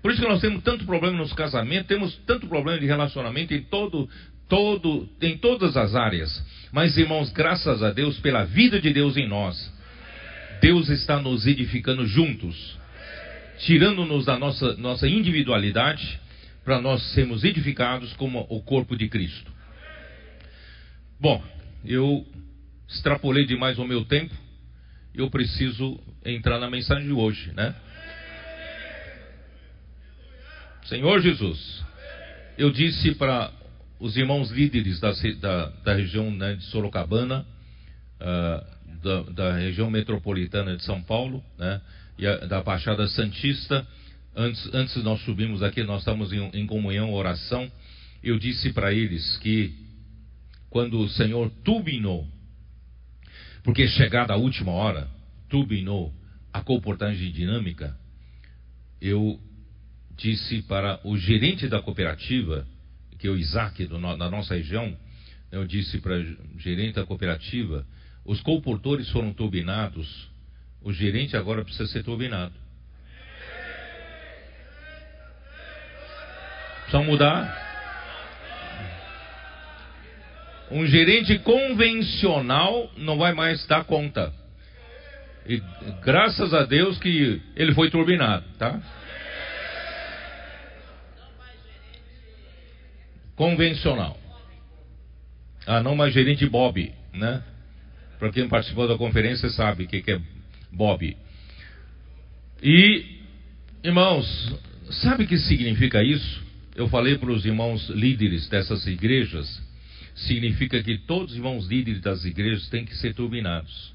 [0.00, 3.62] Por isso que nós temos tanto problema nos casamentos, temos tanto problema de relacionamento em
[3.62, 4.08] todo,
[4.48, 6.30] todo, em todas as áreas.
[6.70, 9.56] Mas, irmãos, graças a Deus pela vida de Deus em nós,
[10.62, 12.78] Deus está nos edificando juntos,
[13.66, 16.20] tirando-nos da nossa, nossa individualidade
[16.64, 19.50] para nós sermos edificados como o corpo de Cristo.
[21.18, 21.42] Bom,
[21.84, 22.26] eu
[22.88, 24.34] extrapolei demais o meu tempo,
[25.14, 27.74] eu preciso entrar na mensagem de hoje, né?
[30.84, 31.84] Senhor Jesus,
[32.58, 33.52] eu disse para
[34.00, 37.46] os irmãos líderes da, da, da região né, de Sorocabana,
[38.20, 41.80] uh, da, da, região metropolitana de São Paulo, né,
[42.18, 43.86] e a, da Baixada Santista,
[44.34, 47.70] antes, antes nós subimos aqui, nós estamos em, em comunhão, oração,
[48.22, 49.72] eu disse para eles que
[50.70, 52.26] quando o Senhor turbinou,
[53.62, 55.08] porque chegada a última hora,
[55.48, 56.14] turbinou
[56.52, 57.96] a comportagem dinâmica,
[59.00, 59.38] eu
[60.16, 62.66] disse para o gerente da cooperativa,
[63.18, 64.96] que é o Isaac, do, da nossa região,
[65.50, 67.84] eu disse para o gerente da cooperativa,
[68.24, 70.30] os comportores foram turbinados,
[70.82, 72.54] o gerente agora precisa ser turbinado.
[76.84, 77.69] Precisa mudar.
[80.70, 84.32] Um gerente convencional não vai mais dar conta.
[85.46, 85.60] E
[86.02, 88.80] graças a Deus que ele foi turbinado, tá?
[93.34, 94.16] Convencional.
[95.66, 97.42] Ah, não mais gerente Bob, né?
[98.18, 100.20] Para quem participou da conferência sabe o que, que é
[100.70, 101.16] Bob.
[102.62, 103.18] E,
[103.82, 104.54] irmãos,
[104.90, 106.42] sabe o que significa isso?
[106.76, 109.69] Eu falei para os irmãos líderes dessas igrejas
[110.20, 113.92] significa que todos os irmãos líderes das igrejas têm que ser turbinados.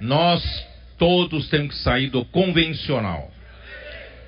[0.00, 0.42] Nós
[0.98, 3.32] todos temos que sair do convencional.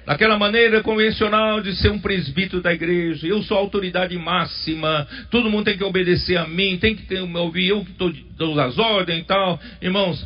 [0.06, 5.50] Daquela maneira convencional de ser um presbítero da igreja, eu sou a autoridade máxima, todo
[5.50, 7.92] mundo tem que obedecer a mim, tem que me ouvir, eu que
[8.36, 9.60] dou as ordens e tal.
[9.82, 10.24] Irmãos,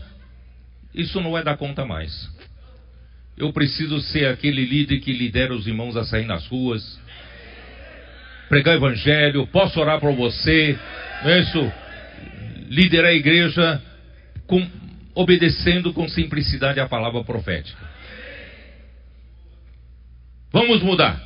[0.94, 2.28] isso não vai dar conta mais.
[3.38, 7.00] Eu preciso ser aquele líder que lidera os irmãos a sair nas ruas,
[8.50, 10.76] pregar o evangelho, posso orar por você,
[11.22, 11.72] não é isso?
[12.68, 13.80] Liderar a igreja
[14.44, 14.68] com,
[15.14, 17.78] obedecendo com simplicidade a palavra profética.
[20.52, 21.22] Vamos mudar.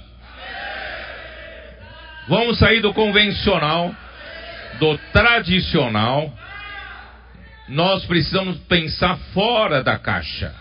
[2.29, 3.95] Vamos sair do convencional,
[4.79, 6.31] do tradicional.
[7.71, 10.55] Nós precisamos pensar fora da caixa.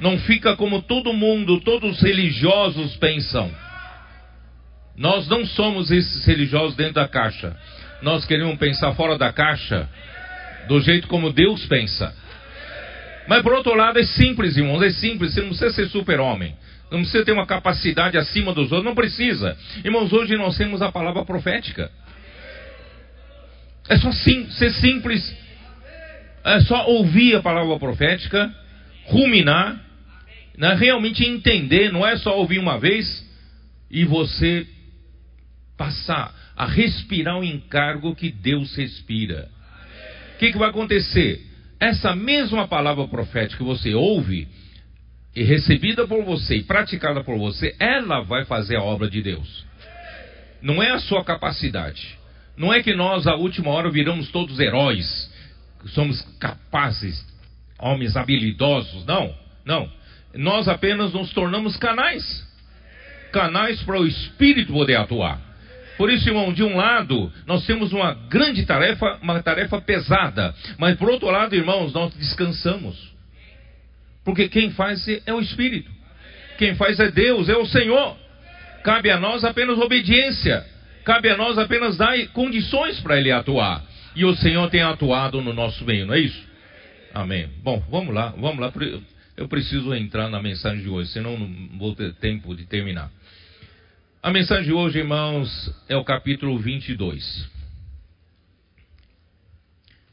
[0.00, 3.63] Não fica como todo mundo, todos os religiosos pensam.
[4.96, 7.56] Nós não somos esses religiosos dentro da caixa.
[8.02, 9.88] Nós queremos pensar fora da caixa,
[10.68, 12.14] do jeito como Deus pensa.
[13.26, 15.34] Mas por outro lado é simples, irmãos, é simples.
[15.34, 16.54] Você não precisa ser super-homem.
[16.90, 18.84] Não precisa ter uma capacidade acima dos outros.
[18.84, 19.56] Não precisa.
[19.84, 21.90] Irmãos, hoje nós temos a palavra profética.
[23.88, 25.36] É só sim, ser simples.
[26.44, 28.54] É só ouvir a palavra profética,
[29.06, 29.80] ruminar,
[30.56, 31.90] né, realmente entender.
[31.90, 33.24] Não é só ouvir uma vez
[33.90, 34.66] e você
[35.76, 39.48] passar a respirar o encargo que Deus respira.
[40.34, 41.40] O que, que vai acontecer?
[41.80, 44.48] Essa mesma palavra profética que você ouve,
[45.34, 49.64] e recebida por você e praticada por você, ela vai fazer a obra de Deus.
[50.62, 52.16] Não é a sua capacidade.
[52.56, 55.30] Não é que nós, à última hora, viramos todos heróis,
[55.88, 57.26] somos capazes,
[57.80, 59.04] homens habilidosos.
[59.04, 59.34] Não,
[59.64, 59.90] não.
[60.34, 62.44] Nós apenas nos tornamos canais
[63.34, 65.40] canais para o Espírito poder atuar.
[65.96, 70.54] Por isso, irmão, de um lado, nós temos uma grande tarefa, uma tarefa pesada.
[70.78, 73.14] Mas por outro lado, irmãos, nós descansamos.
[74.24, 75.90] Porque quem faz é o Espírito.
[76.58, 78.16] Quem faz é Deus, é o Senhor.
[78.82, 80.64] Cabe a nós apenas obediência.
[81.04, 83.84] Cabe a nós apenas dar condições para Ele atuar.
[84.16, 86.42] E o Senhor tem atuado no nosso meio, não é isso?
[87.12, 87.48] Amém.
[87.62, 88.72] Bom, vamos lá, vamos lá.
[89.36, 93.10] Eu preciso entrar na mensagem de hoje, senão não vou ter tempo de terminar.
[94.24, 97.46] A mensagem de hoje, irmãos, é o capítulo 22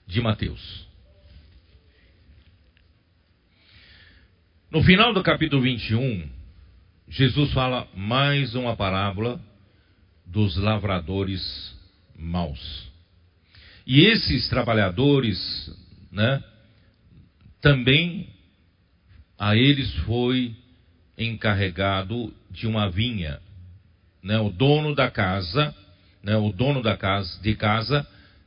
[0.06, 0.86] de Mateus.
[4.70, 6.30] No final do capítulo 21,
[7.08, 9.42] Jesus fala mais uma parábola
[10.26, 11.74] dos lavradores
[12.14, 12.92] maus.
[13.88, 15.40] E esses trabalhadores,
[16.12, 16.44] né,
[17.62, 18.28] também
[19.40, 20.54] a eles foi
[21.18, 23.40] encarregado de uma vinha
[24.24, 25.74] né, o dono da casa,
[26.24, 28.06] né, o dono da casa, de casa,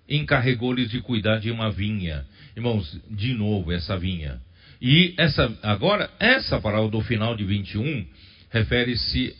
[0.09, 2.25] encarregou-lhes de cuidar de uma vinha.
[2.57, 4.41] Irmãos, de novo essa vinha.
[4.81, 8.07] E essa, agora, essa parábola do final de 21
[8.51, 9.35] refere-se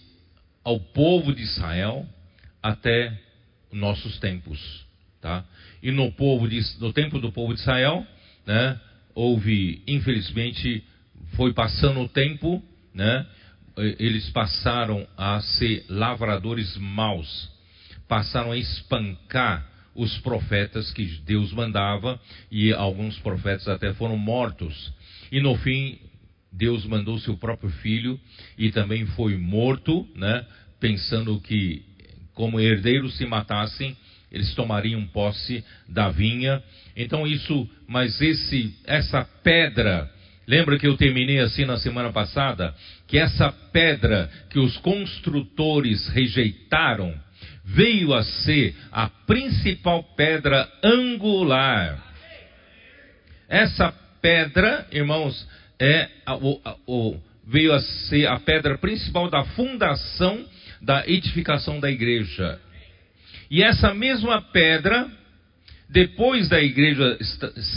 [0.65, 2.07] ao povo de Israel
[2.63, 3.13] até
[3.71, 4.87] nossos tempos,
[5.21, 5.45] tá?
[5.83, 8.07] E no povo de, no tempo do povo de Israel,
[8.47, 8.81] né,
[9.15, 10.83] houve, infelizmente,
[11.35, 12.63] foi passando o tempo,
[12.95, 13.27] né?
[13.77, 17.51] Eles passaram a ser lavradores maus,
[18.09, 22.21] passaram a espancar os profetas que Deus mandava
[22.51, 24.93] e alguns profetas até foram mortos.
[25.31, 25.99] E no fim,
[26.53, 28.19] Deus mandou seu próprio filho
[28.57, 30.47] e também foi morto, né?
[30.79, 31.83] Pensando que
[32.35, 33.97] como herdeiros se matassem,
[34.31, 36.63] eles tomariam posse da vinha.
[36.97, 40.11] Então isso, mas esse essa pedra,
[40.47, 42.75] lembra que eu terminei assim na semana passada,
[43.07, 47.15] que essa pedra que os construtores rejeitaram
[47.65, 52.03] veio a ser a principal pedra angular.
[53.49, 60.45] Essa pedra, irmãos, é a, a, o, veio a ser a pedra principal da fundação
[60.81, 62.61] da edificação da igreja.
[63.51, 65.11] E essa mesma pedra,
[65.89, 67.19] depois da igreja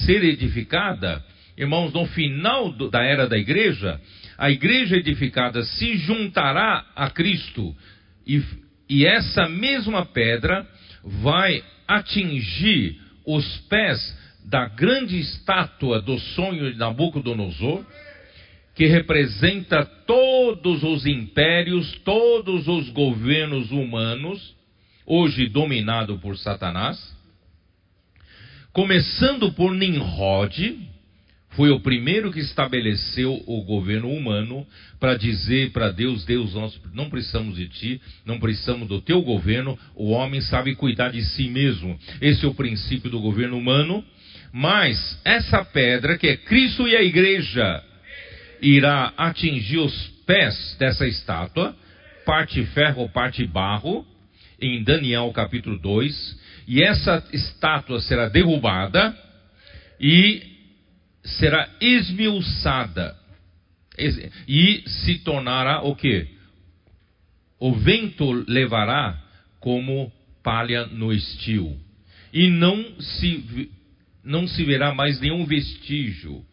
[0.06, 1.24] ser edificada,
[1.58, 4.00] irmãos, no final do, da era da igreja,
[4.38, 7.76] a igreja edificada se juntará a Cristo.
[8.26, 8.44] E,
[8.88, 10.68] e essa mesma pedra
[11.04, 17.84] vai atingir os pés da grande estátua do sonho de Nabucodonosor
[18.78, 24.56] que representa todos os impérios, todos os governos humanos,
[25.04, 27.18] hoje dominado por Satanás,
[28.72, 30.78] começando por Nimrod,
[31.52, 34.66] foi o primeiro que estabeleceu o governo humano
[35.00, 39.78] para dizer para Deus: Deus, nós não precisamos de ti, não precisamos do teu governo,
[39.96, 41.98] o homem sabe cuidar de si mesmo.
[42.22, 44.04] Esse é o princípio do governo humano.
[44.52, 47.84] Mas essa pedra, que é Cristo e a igreja,
[48.62, 51.76] irá atingir os pés dessa estátua,
[52.26, 54.06] parte ferro, parte barro,
[54.60, 59.16] em Daniel capítulo 2, e essa estátua será derrubada
[60.00, 60.57] e
[61.28, 63.16] será esmiuçada
[64.48, 66.28] e se tornará o que?
[67.60, 69.20] O vento levará
[69.60, 70.12] como
[70.44, 71.78] palha no estio
[72.32, 73.70] e não se
[74.24, 76.46] não se verá mais nenhum vestígio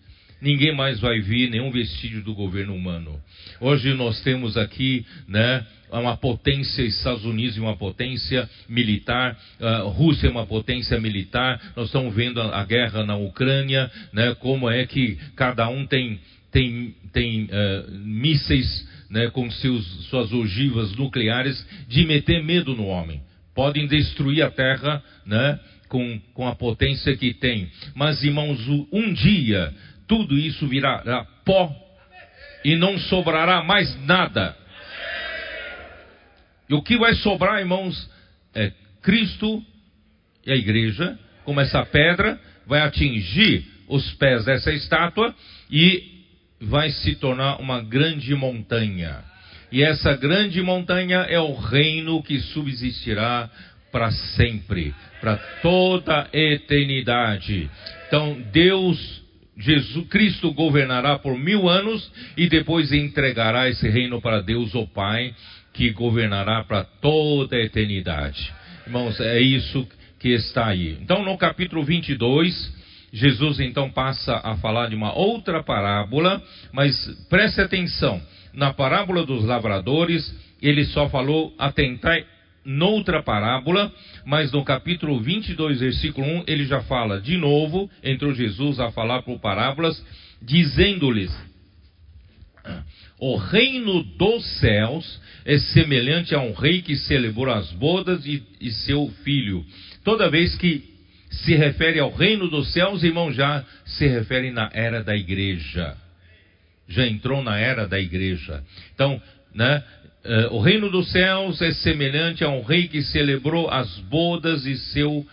[0.44, 3.18] ninguém mais vai vir nenhum vestígio do governo humano.
[3.58, 5.66] Hoje nós temos aqui, né,
[5.98, 12.14] uma potência, Estados Unidos uma potência militar, uh, Rússia é uma potência militar, nós estamos
[12.14, 16.20] vendo a, a, guerra na Ucrânia, né, como é que cada um tem,
[16.50, 23.22] tem, tem uh, mísseis né, com seus, suas ogivas nucleares de meter medo no homem.
[23.54, 27.68] Podem destruir a terra, né, com, com a potência que tem.
[27.94, 28.58] Mas, irmãos,
[28.90, 29.72] um dia
[30.06, 31.74] tudo isso virará pó
[32.64, 34.56] e não sobrará mais nada.
[36.68, 38.10] E o que vai sobrar, irmãos,
[38.54, 39.62] é Cristo
[40.46, 45.34] e a igreja, como essa pedra vai atingir os pés dessa estátua
[45.70, 46.14] e
[46.60, 49.22] vai se tornar uma grande montanha.
[49.70, 53.50] E essa grande montanha é o reino que subsistirá
[53.90, 57.70] para sempre, para toda a eternidade.
[58.06, 59.22] Então, Deus
[59.56, 65.32] Jesus Cristo governará por mil anos e depois entregará esse reino para Deus o Pai,
[65.74, 68.52] que governará para toda a eternidade.
[68.86, 69.86] Irmãos, é isso
[70.18, 70.96] que está aí.
[71.02, 72.72] Então, no capítulo 22,
[73.12, 76.96] Jesus então passa a falar de uma outra parábola, mas
[77.28, 78.22] preste atenção.
[78.52, 82.24] Na parábola dos lavradores, ele só falou atentar
[82.64, 83.92] noutra parábola,
[84.24, 89.22] mas no capítulo 22, versículo 1, ele já fala de novo, entrou Jesus a falar
[89.22, 90.02] por parábolas,
[90.40, 91.30] dizendo-lhes:
[93.18, 98.70] O reino dos céus é semelhante a um rei que celebrou as bodas e, e
[98.70, 99.64] seu filho.
[100.02, 100.82] Toda vez que
[101.30, 105.96] se refere ao reino dos céus, irmão, já se refere na era da igreja.
[106.88, 108.62] Já entrou na era da igreja.
[108.94, 109.20] Então,
[109.54, 109.82] né,
[110.24, 114.74] Uh, o reino dos céus é semelhante a um rei que celebrou as bodas de
[114.74, 115.26] seu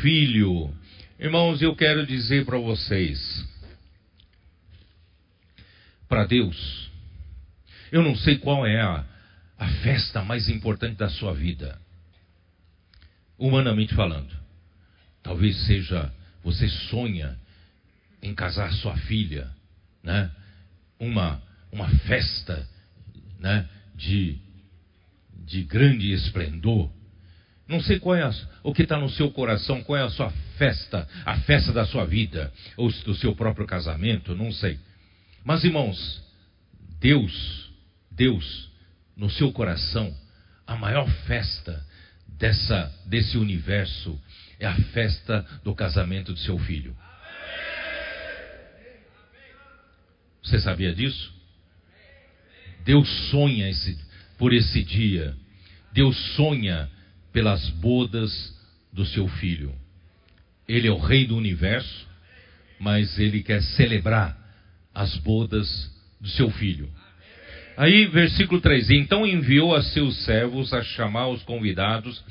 [0.00, 0.72] filho.
[1.18, 3.44] Irmãos, eu quero dizer para vocês,
[6.08, 6.88] para Deus,
[7.90, 9.04] eu não sei qual é a,
[9.60, 11.78] a festa mais importante da sua vida,
[13.38, 14.34] humanamente falando.
[15.22, 17.38] Talvez seja você sonha
[18.20, 19.48] em casar sua filha,
[20.02, 20.28] né?
[20.98, 21.40] Uma
[21.72, 22.68] uma festa,
[23.38, 23.68] né?
[24.00, 24.38] de,
[25.46, 26.90] de grande esplendor.
[27.68, 28.32] Não sei qual é a,
[28.64, 32.04] o que está no seu coração, qual é a sua festa, a festa da sua
[32.04, 34.78] vida, ou do seu próprio casamento, não sei.
[35.44, 36.22] Mas irmãos,
[36.98, 37.70] Deus,
[38.10, 38.69] Deus,
[39.16, 40.14] no seu coração,
[40.66, 41.84] a maior festa
[42.38, 44.20] dessa, desse universo
[44.58, 46.96] é a festa do casamento de seu filho.
[50.42, 51.32] Você sabia disso?
[52.84, 53.98] Deus sonha esse,
[54.38, 55.36] por esse dia.
[55.92, 56.90] Deus sonha
[57.32, 58.56] pelas bodas
[58.92, 59.74] do seu filho.
[60.66, 62.08] Ele é o rei do universo,
[62.78, 64.38] mas ele quer celebrar
[64.94, 65.68] as bodas
[66.20, 66.90] do seu filho.
[67.80, 72.22] Aí, versículo 3: Então enviou a seus servos a chamar os convidados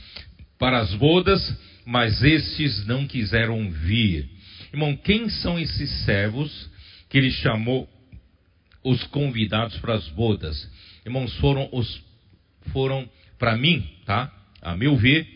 [0.60, 1.42] para as bodas,
[1.84, 4.30] mas estes não quiseram vir.
[4.72, 6.70] Irmão, quem são esses servos
[7.10, 7.90] que ele chamou
[8.84, 10.70] os convidados para as bodas?
[11.04, 12.00] Irmãos, foram os
[12.72, 14.32] foram para mim, tá?
[14.62, 15.28] A meu ver,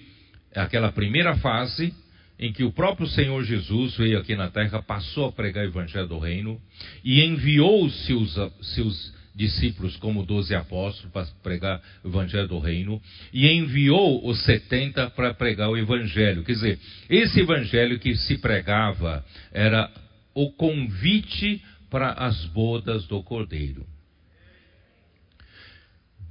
[0.51, 1.91] é aquela primeira fase
[2.38, 6.07] em que o próprio Senhor Jesus veio aqui na terra, passou a pregar o evangelho
[6.07, 6.61] do reino
[7.03, 13.48] e enviou seus, seus discípulos como doze apóstolos para pregar o evangelho do reino e
[13.48, 16.44] enviou os setenta para pregar o evangelho.
[16.44, 16.80] Quer dizer,
[17.10, 19.90] esse evangelho que se pregava era
[20.36, 23.86] o convite para as bodas do Cordeiro.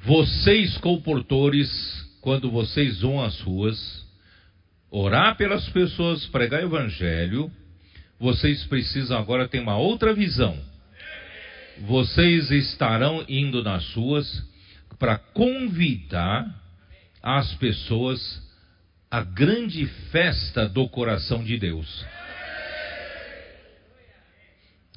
[0.04, 1.68] Vocês, comportores,
[2.20, 4.04] quando vocês vão às ruas,
[4.90, 7.50] orar pelas pessoas, pregar o evangelho,
[8.18, 10.71] vocês precisam agora ter uma outra visão.
[11.80, 14.44] Vocês estarão indo nas ruas
[14.98, 16.46] para convidar
[17.22, 18.42] as pessoas
[19.10, 22.06] à grande festa do coração de Deus.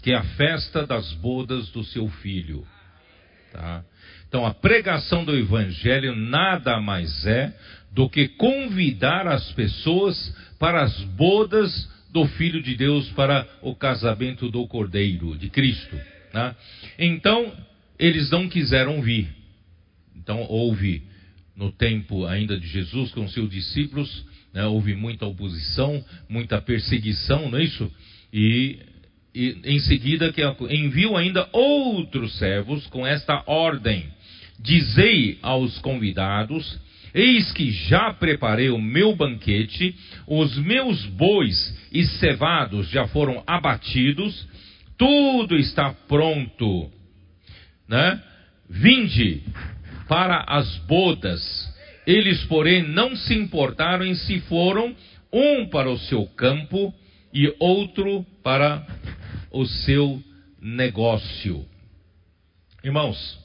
[0.01, 2.65] Que é a festa das bodas do seu filho.
[3.51, 3.84] Tá?
[4.28, 7.53] Então, a pregação do Evangelho nada mais é
[7.91, 14.49] do que convidar as pessoas para as bodas do Filho de Deus, para o casamento
[14.51, 15.97] do Cordeiro, de Cristo.
[16.36, 16.53] Né?
[16.99, 17.49] Então,
[17.97, 19.29] eles não quiseram vir.
[20.17, 21.01] Então, houve,
[21.55, 27.57] no tempo ainda de Jesus, com seus discípulos, né, houve muita oposição, muita perseguição, não
[27.57, 27.89] é isso?
[28.33, 28.79] E
[29.33, 34.05] e em seguida que enviou ainda outros servos com esta ordem:
[34.57, 36.79] Dizei aos convidados:
[37.13, 39.93] Eis que já preparei o meu banquete,
[40.25, 44.47] os meus bois e cevados já foram abatidos,
[44.98, 46.91] tudo está pronto.
[47.88, 48.24] Né?
[48.70, 49.43] Vinde
[50.08, 51.74] para as bodas.
[52.06, 54.96] Eles, porém, não se importaram em se foram,
[55.32, 56.93] um para o seu campo
[57.34, 58.86] e outro para
[59.52, 60.22] o seu
[60.62, 61.66] negócio.
[62.84, 63.39] Irmãos,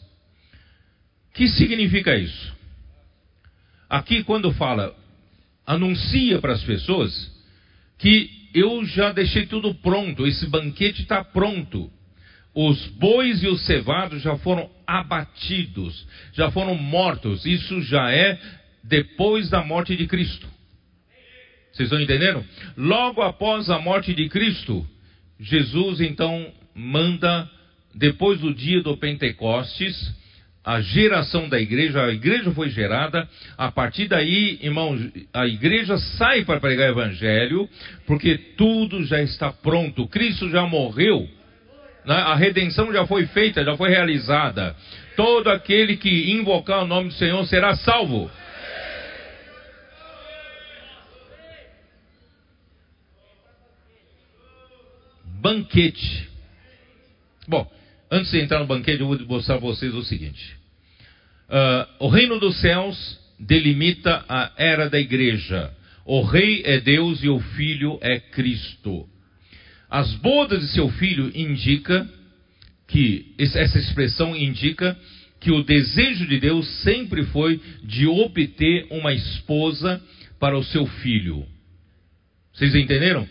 [1.33, 2.55] que significa isso?
[3.89, 4.95] Aqui, quando fala,
[5.67, 7.13] anuncia para as pessoas
[7.99, 11.91] que eu já deixei tudo pronto, esse banquete está pronto.
[12.55, 17.47] Os bois e os cevados já foram abatidos, já foram mortos.
[17.47, 18.41] Isso já é
[18.83, 20.49] depois da morte de Cristo.
[21.73, 22.45] Vocês estão entendendo?
[22.77, 24.85] Logo após a morte de Cristo,
[25.39, 27.49] Jesus então manda,
[27.95, 29.95] depois do dia do Pentecostes,
[30.65, 35.01] a geração da igreja, a igreja foi gerada, a partir daí, irmãos,
[35.33, 37.69] a igreja sai para pregar o evangelho,
[38.07, 41.27] porque tudo já está pronto, Cristo já morreu,
[42.05, 42.15] né?
[42.15, 44.77] a redenção já foi feita, já foi realizada.
[45.17, 48.31] Todo aquele que invocar o nome do Senhor será salvo.
[55.41, 56.29] Banquete.
[57.49, 57.71] Bom,
[58.11, 60.57] Antes de entrar no banquete, eu vou mostrar a vocês o seguinte:
[61.49, 65.73] uh, o reino dos céus delimita a era da igreja.
[66.05, 69.07] O rei é Deus e o filho é Cristo.
[69.89, 72.09] As bodas de seu filho indica
[72.89, 74.99] que essa expressão indica
[75.39, 80.03] que o desejo de Deus sempre foi de obter uma esposa
[80.39, 81.47] para o seu filho.
[82.53, 83.27] Vocês entenderam?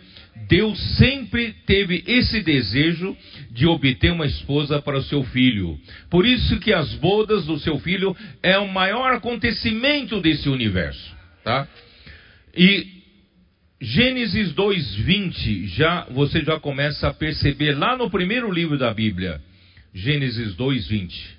[0.47, 3.15] Deus sempre teve esse desejo
[3.51, 5.79] de obter uma esposa para o seu filho.
[6.09, 11.67] Por isso que as bodas do seu filho é o maior acontecimento desse universo, tá?
[12.55, 12.99] E
[13.81, 19.41] Gênesis 2:20 já você já começa a perceber lá no primeiro livro da Bíblia.
[19.93, 21.38] Gênesis 2:20.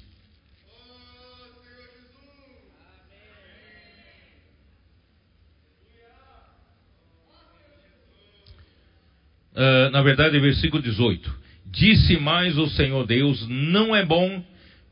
[9.60, 11.32] Uh, na verdade, versículo 18:
[11.66, 14.42] Disse mais o Senhor Deus: Não é bom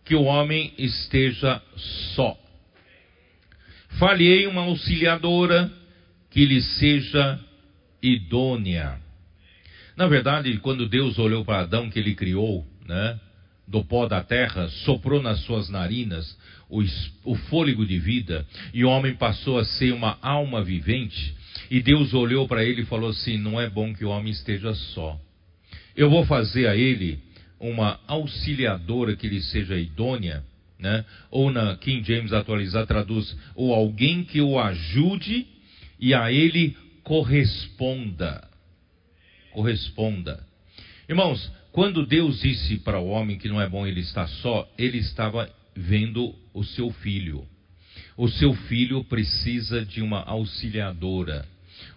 [0.04, 1.60] que o homem esteja
[2.14, 2.36] só.
[3.98, 5.70] Falhei uma auxiliadora
[6.30, 7.40] que lhe seja
[8.02, 8.98] idônea.
[9.96, 13.18] Na verdade, quando Deus olhou para Adão que ele criou, né?
[13.68, 16.36] do pó da terra, soprou nas suas narinas
[16.70, 16.82] o,
[17.24, 21.34] o fôlego de vida, e o homem passou a ser uma alma vivente.
[21.70, 24.74] E Deus olhou para ele e falou assim: Não é bom que o homem esteja
[24.74, 25.18] só.
[25.96, 27.18] Eu vou fazer a ele
[27.60, 30.44] uma auxiliadora que lhe seja idônea,
[30.78, 31.04] né?
[31.30, 35.46] ou na King James atualizado traduz, ou alguém que o ajude
[35.98, 38.46] e a ele corresponda.
[39.52, 40.46] Corresponda.
[41.08, 44.98] Irmãos, quando Deus disse para o homem que não é bom ele estar só, ele
[44.98, 47.46] estava vendo o seu filho.
[48.18, 51.46] O seu filho precisa de uma auxiliadora.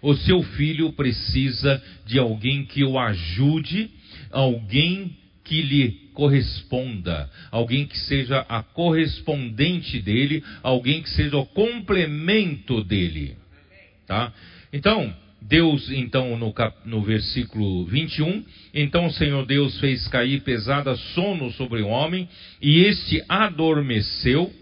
[0.00, 3.90] O seu filho precisa de alguém que o ajude,
[4.30, 12.84] alguém que lhe corresponda, alguém que seja a correspondente dele, alguém que seja o complemento
[12.84, 13.36] dele.
[14.06, 14.32] Tá?
[14.72, 20.94] Então, Deus, então, no, cap, no versículo 21, então o Senhor Deus fez cair pesada
[21.14, 22.28] sono sobre o homem,
[22.60, 24.52] e este adormeceu,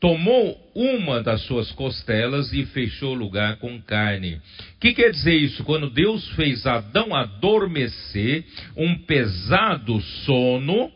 [0.00, 4.34] tomou uma das suas costelas e fechou o lugar com carne.
[4.76, 5.64] O que quer dizer isso?
[5.64, 8.44] Quando Deus fez Adão adormecer,
[8.76, 10.90] um pesado sono,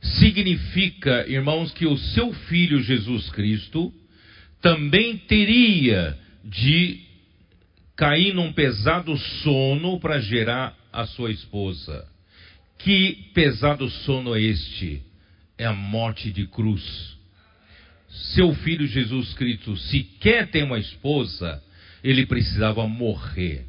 [0.00, 3.92] significa, irmãos, que o seu filho Jesus Cristo
[4.62, 7.00] também teria de
[7.96, 12.08] cair num pesado sono para gerar a sua esposa.
[12.78, 15.02] Que pesado sono é este?
[15.58, 17.19] É a morte de cruz.
[18.10, 21.62] Seu filho Jesus Cristo, se quer ter uma esposa,
[22.02, 23.66] ele precisava morrer.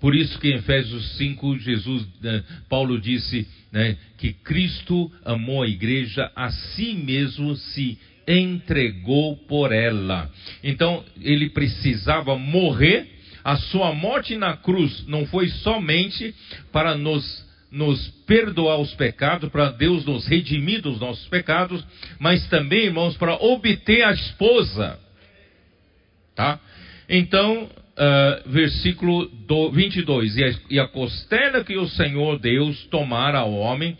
[0.00, 5.68] Por isso que em Efésios 5, Jesus, né, Paulo disse né, que Cristo amou a
[5.68, 10.30] igreja, a si mesmo se entregou por ela.
[10.62, 16.34] Então, ele precisava morrer a sua morte na cruz não foi somente
[16.72, 21.84] para nos, nos perdoar os pecados, para Deus nos redimir dos nossos pecados,
[22.18, 24.98] mas também, irmãos, para obter a esposa.
[26.34, 26.58] Tá?
[27.08, 33.38] Então, uh, versículo do, 22: e a, e a costela que o Senhor Deus tomara
[33.38, 33.96] ao homem,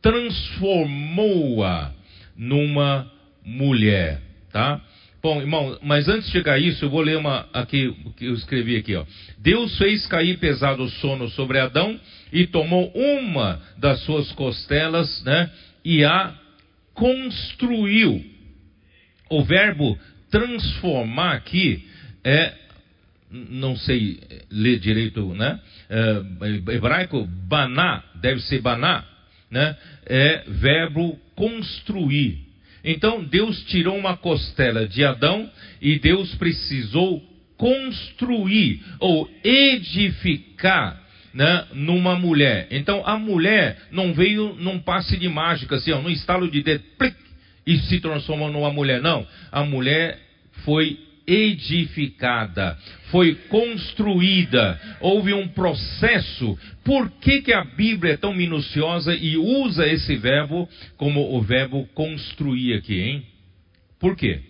[0.00, 1.92] transformou-a
[2.36, 3.10] numa
[3.44, 4.20] mulher.
[4.52, 4.80] Tá?
[5.20, 8.34] Bom, irmão, mas antes de chegar a isso, eu vou ler uma aqui que eu
[8.34, 9.04] escrevi aqui, ó.
[9.38, 11.98] Deus fez cair pesado sono sobre Adão
[12.32, 15.50] e tomou uma das suas costelas, né,
[15.84, 16.34] e a
[16.94, 18.24] construiu.
[19.30, 19.98] O verbo
[20.30, 21.86] transformar aqui
[22.24, 22.52] é
[23.30, 24.18] não sei
[24.50, 25.60] ler direito, né?
[25.90, 29.04] É, hebraico, baná, deve ser baná,
[29.50, 29.76] né?
[30.06, 32.38] É verbo construir.
[32.82, 35.50] Então Deus tirou uma costela de Adão
[35.80, 37.22] e Deus precisou
[37.56, 41.02] construir ou edificar
[41.38, 42.66] né, numa mulher.
[42.68, 46.82] Então a mulher não veio num passe de mágica, assim, ó, num estalo de dedo,
[46.98, 47.14] plic,
[47.64, 49.00] e se transformou numa mulher.
[49.00, 49.24] Não.
[49.52, 50.18] A mulher
[50.64, 52.76] foi edificada,
[53.12, 56.58] foi construída, houve um processo.
[56.82, 61.86] Por que, que a Bíblia é tão minuciosa e usa esse verbo como o verbo
[61.94, 63.26] construir aqui, hein?
[64.00, 64.40] Por quê?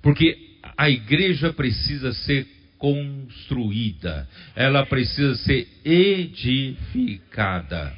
[0.00, 0.34] Porque
[0.78, 2.46] a igreja precisa ser
[2.82, 7.96] construída, ela precisa ser edificada.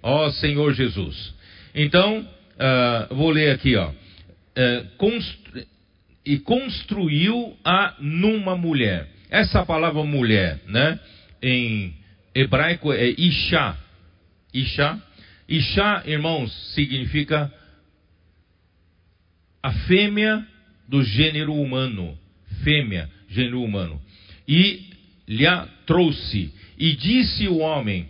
[0.00, 1.34] Ó Senhor Jesus.
[1.74, 3.90] Então, uh, vou ler aqui, ó.
[3.90, 3.94] Uh,
[6.24, 9.08] e construiu-a numa mulher.
[9.28, 11.00] Essa palavra mulher, né,
[11.42, 11.92] em
[12.32, 13.76] hebraico é Isha.
[14.54, 14.96] Isha.
[15.48, 17.52] Isha, irmãos, significa
[19.60, 20.46] a fêmea
[20.88, 22.16] do gênero humano.
[22.62, 24.00] Fêmea, gênero humano.
[24.50, 24.80] E
[25.28, 25.46] lhe
[25.86, 26.52] trouxe.
[26.76, 28.08] E disse o homem: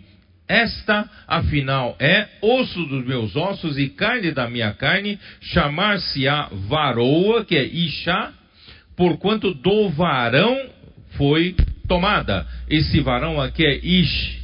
[0.51, 7.55] esta, afinal, é osso dos meus ossos e carne da minha carne, chamar-se-á varoa, que
[7.55, 8.33] é Isha,
[8.97, 10.69] porquanto do varão
[11.11, 11.55] foi
[11.87, 12.45] tomada.
[12.69, 14.41] Esse varão aqui é Ish,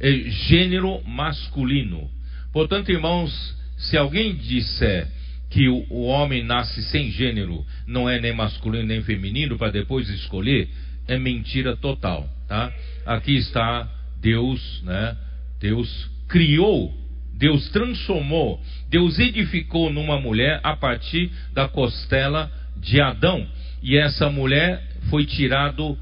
[0.00, 2.08] é gênero masculino.
[2.50, 3.30] Portanto, irmãos,
[3.76, 5.08] se alguém disser
[5.50, 10.68] que o homem nasce sem gênero, não é nem masculino nem feminino, para depois escolher,
[11.08, 12.72] é mentira total, tá?
[13.04, 13.88] Aqui está
[14.20, 15.16] Deus, né?
[15.58, 16.94] Deus criou,
[17.34, 23.46] Deus transformou, Deus edificou numa mulher a partir da costela de Adão.
[23.82, 25.98] E essa mulher foi tirado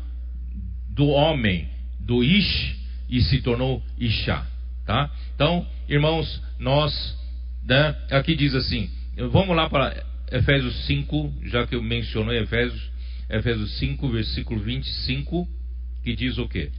[0.90, 1.68] do homem,
[2.00, 2.76] do Ish,
[3.09, 4.44] e se tornou Isha.
[4.84, 5.11] Tá?
[5.34, 6.92] Então, irmãos, nós,
[7.64, 8.90] né, aqui diz assim,
[9.30, 12.90] vamos lá para Efésios 5, já que eu mencionei Efésios,
[13.28, 15.48] Efésios 5, versículo 25,
[16.02, 16.70] que diz o quê?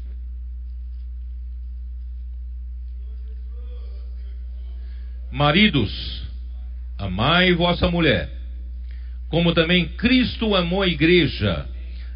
[5.30, 6.24] Maridos,
[6.98, 8.32] amai vossa mulher,
[9.28, 11.68] como também Cristo amou a igreja,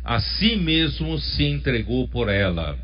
[0.04, 2.80] a si mesmo se entregou por ela.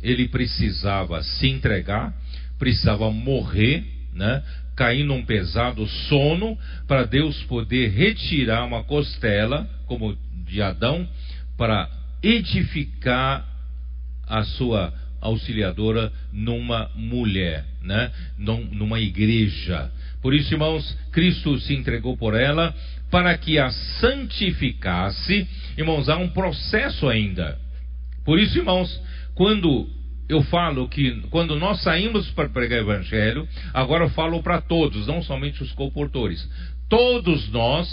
[0.00, 2.14] Ele precisava se entregar,
[2.58, 4.42] precisava morrer, né?
[4.76, 6.56] cair num pesado sono
[6.86, 10.16] para Deus poder retirar uma costela, como
[10.46, 11.08] de Adão,
[11.56, 11.88] para
[12.22, 13.46] edificar
[14.26, 18.10] a sua auxiliadora numa mulher, né?
[18.38, 19.90] numa igreja.
[20.22, 22.74] Por isso, irmãos, Cristo se entregou por ela
[23.10, 25.46] para que a santificasse.
[25.76, 27.58] Irmãos, há um processo ainda.
[28.24, 29.00] Por isso, irmãos,
[29.34, 29.88] quando
[30.28, 35.06] eu falo que quando nós saímos para pregar o evangelho, agora eu falo para todos,
[35.06, 36.48] não somente os comportores.
[36.88, 37.88] Todos nós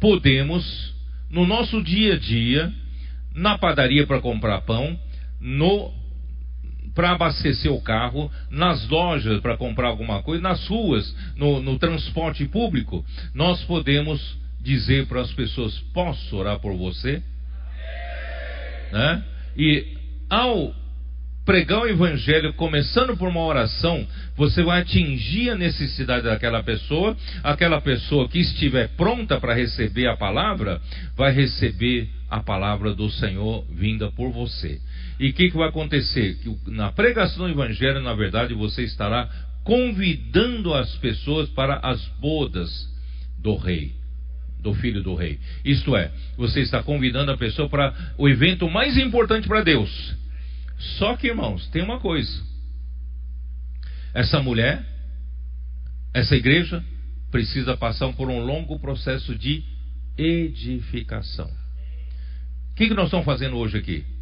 [0.00, 0.94] podemos,
[1.30, 2.72] no nosso dia a dia,
[3.34, 4.98] na padaria para comprar pão,
[5.40, 5.96] no
[6.94, 12.44] para abastecer o carro, nas lojas para comprar alguma coisa, nas ruas, no, no transporte
[12.46, 17.22] público, nós podemos dizer para as pessoas: posso orar por você?
[18.92, 19.24] Né?
[19.56, 19.96] E
[20.28, 20.74] ao
[21.48, 27.80] pregar o evangelho começando por uma oração, você vai atingir a necessidade daquela pessoa, aquela
[27.80, 30.78] pessoa que estiver pronta para receber a palavra,
[31.16, 34.78] vai receber a palavra do Senhor vinda por você.
[35.18, 36.36] E o que, que vai acontecer?
[36.36, 39.26] Que na pregação do Evangelho, na verdade, você estará
[39.64, 42.70] convidando as pessoas para as bodas
[43.42, 43.92] do rei,
[44.62, 45.38] do filho do rei.
[45.64, 50.27] Isto é, você está convidando a pessoa para o evento mais importante para Deus.
[50.78, 52.42] Só que, irmãos, tem uma coisa:
[54.14, 54.84] essa mulher,
[56.14, 56.84] essa igreja,
[57.30, 59.62] precisa passar por um longo processo de
[60.16, 61.50] edificação.
[62.72, 64.18] O que, que nós estamos fazendo hoje aqui?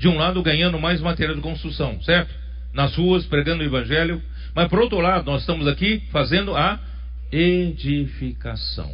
[0.00, 2.34] de um lado ganhando mais material de construção, certo?
[2.72, 4.22] Nas ruas, pregando o evangelho,
[4.54, 6.80] mas por outro lado, nós estamos aqui fazendo a
[7.30, 8.90] edificação.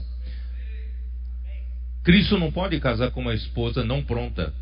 [2.02, 4.52] Cristo não pode casar com uma esposa não pronta.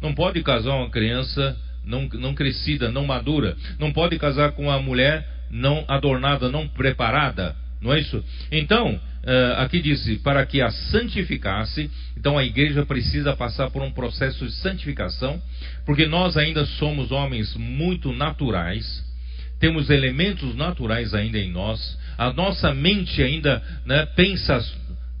[0.00, 3.56] Não pode casar uma criança não, não crescida, não madura.
[3.78, 7.54] Não pode casar com uma mulher não adornada, não preparada.
[7.80, 8.24] Não é isso?
[8.50, 13.92] Então, uh, aqui diz, para que a santificasse, então a igreja precisa passar por um
[13.92, 15.40] processo de santificação,
[15.84, 19.04] porque nós ainda somos homens muito naturais,
[19.60, 24.64] temos elementos naturais ainda em nós, a nossa mente ainda né, pensa,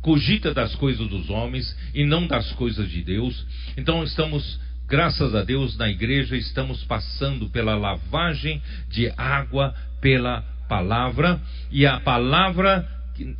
[0.00, 3.46] cogita das coisas dos homens e não das coisas de Deus,
[3.76, 4.58] então estamos
[4.88, 12.00] graças a Deus, na igreja estamos passando pela lavagem de água pela palavra, e a
[12.00, 12.88] palavra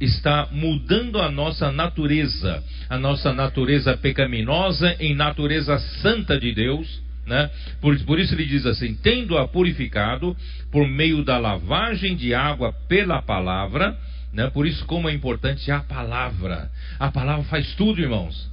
[0.01, 7.03] está mudando a nossa natureza, a nossa natureza pecaminosa em natureza santa de Deus.
[7.27, 7.51] Né?
[7.81, 10.37] Por, por isso ele diz assim: tendo-a purificado
[10.71, 13.97] por meio da lavagem de água pela palavra,
[14.33, 14.51] né?
[14.51, 16.71] por isso, como é importante a palavra.
[16.99, 18.51] A palavra faz tudo, irmãos.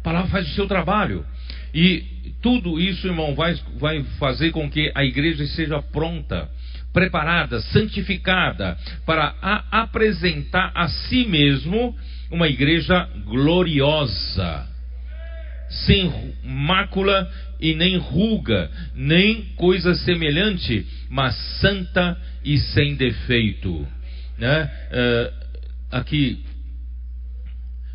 [0.00, 1.24] A palavra faz o seu trabalho.
[1.74, 2.04] E
[2.40, 6.48] tudo isso, irmão, vai, vai fazer com que a igreja seja pronta
[6.94, 11.94] preparada, santificada, para a apresentar a si mesmo
[12.30, 14.68] uma igreja gloriosa,
[15.68, 17.28] sem mácula
[17.60, 23.86] e nem ruga, nem coisa semelhante, mas santa e sem defeito.
[24.38, 24.70] Né?
[24.92, 25.34] Uh,
[25.90, 26.43] aqui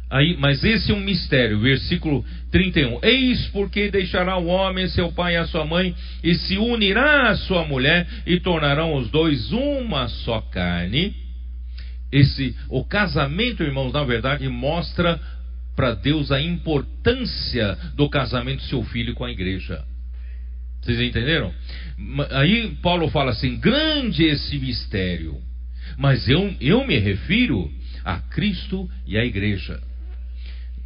[0.10, 3.00] Aí, mas esse é um mistério, versículo 31.
[3.04, 7.36] Eis porque deixará o homem seu pai e a sua mãe, e se unirá à
[7.36, 11.14] sua mulher, e tornarão os dois uma só carne.
[12.12, 15.20] Esse, o casamento, irmãos, na verdade, mostra
[15.76, 19.86] para Deus a importância do casamento do seu filho com a igreja.
[20.82, 21.54] Vocês entenderam?
[22.32, 25.38] Aí Paulo fala assim: grande esse mistério.
[25.98, 27.72] Mas eu, eu me refiro
[28.04, 29.80] a Cristo e à igreja.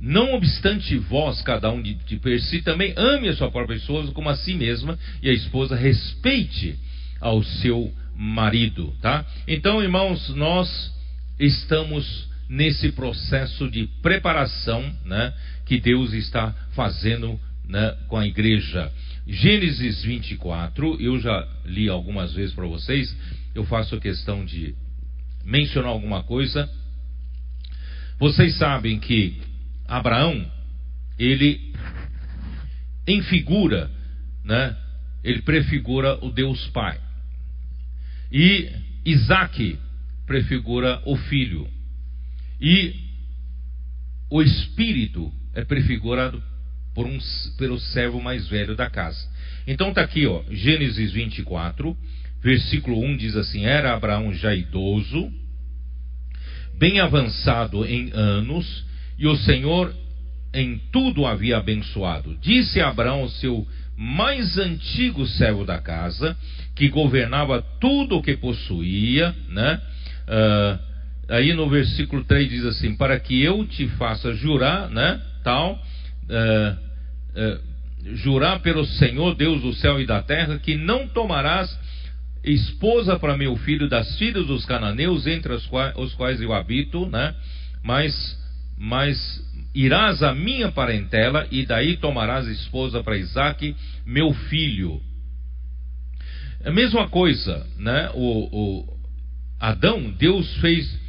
[0.03, 4.11] Não obstante vós, cada um de, de per si, também ame a sua própria esposa
[4.11, 6.77] como a si mesma, e a esposa respeite
[7.21, 9.25] ao seu marido, tá?
[9.47, 10.93] Então, irmãos, nós
[11.39, 15.33] estamos nesse processo de preparação, né,
[15.65, 18.91] que Deus está fazendo né, com a igreja.
[19.25, 23.15] Gênesis 24, eu já li algumas vezes para vocês,
[23.55, 24.75] eu faço questão de
[25.45, 26.69] mencionar alguma coisa.
[28.19, 29.52] Vocês sabem que
[29.97, 30.43] Abraão,
[31.19, 31.71] ele
[33.07, 33.91] em figura,
[34.43, 34.75] né?
[35.23, 36.99] Ele prefigura o Deus Pai.
[38.31, 38.71] E
[39.05, 39.77] Isaac
[40.25, 41.69] prefigura o filho.
[42.59, 42.95] E
[44.31, 46.41] o espírito é prefigurado
[46.95, 47.19] por um,
[47.59, 49.29] pelo servo mais velho da casa.
[49.67, 51.95] Então está aqui, ó, Gênesis 24,
[52.41, 55.31] versículo 1 diz assim: Era Abraão já idoso,
[56.79, 59.93] bem avançado em anos, e o Senhor
[60.53, 62.37] em tudo havia abençoado.
[62.41, 63.65] Disse Abraão, seu
[63.97, 66.35] mais antigo servo da casa,
[66.75, 69.81] que governava tudo o que possuía, né?
[70.23, 70.79] Uh,
[71.29, 75.21] aí no versículo 3 diz assim: Para que eu te faça jurar, né?
[75.43, 81.77] Tal, uh, uh, jurar pelo Senhor, Deus do céu e da terra, que não tomarás
[82.43, 87.05] esposa para meu filho das filhas dos cananeus, entre os quais, os quais eu habito,
[87.07, 87.33] né?
[87.83, 88.13] Mas,
[88.83, 89.17] mas
[89.73, 93.73] irás à minha parentela e daí tomarás esposa para Isaque,
[94.05, 95.01] meu filho.
[96.61, 98.09] É a mesma coisa, né?
[98.13, 98.97] O, o
[99.57, 100.99] Adão, Deus fez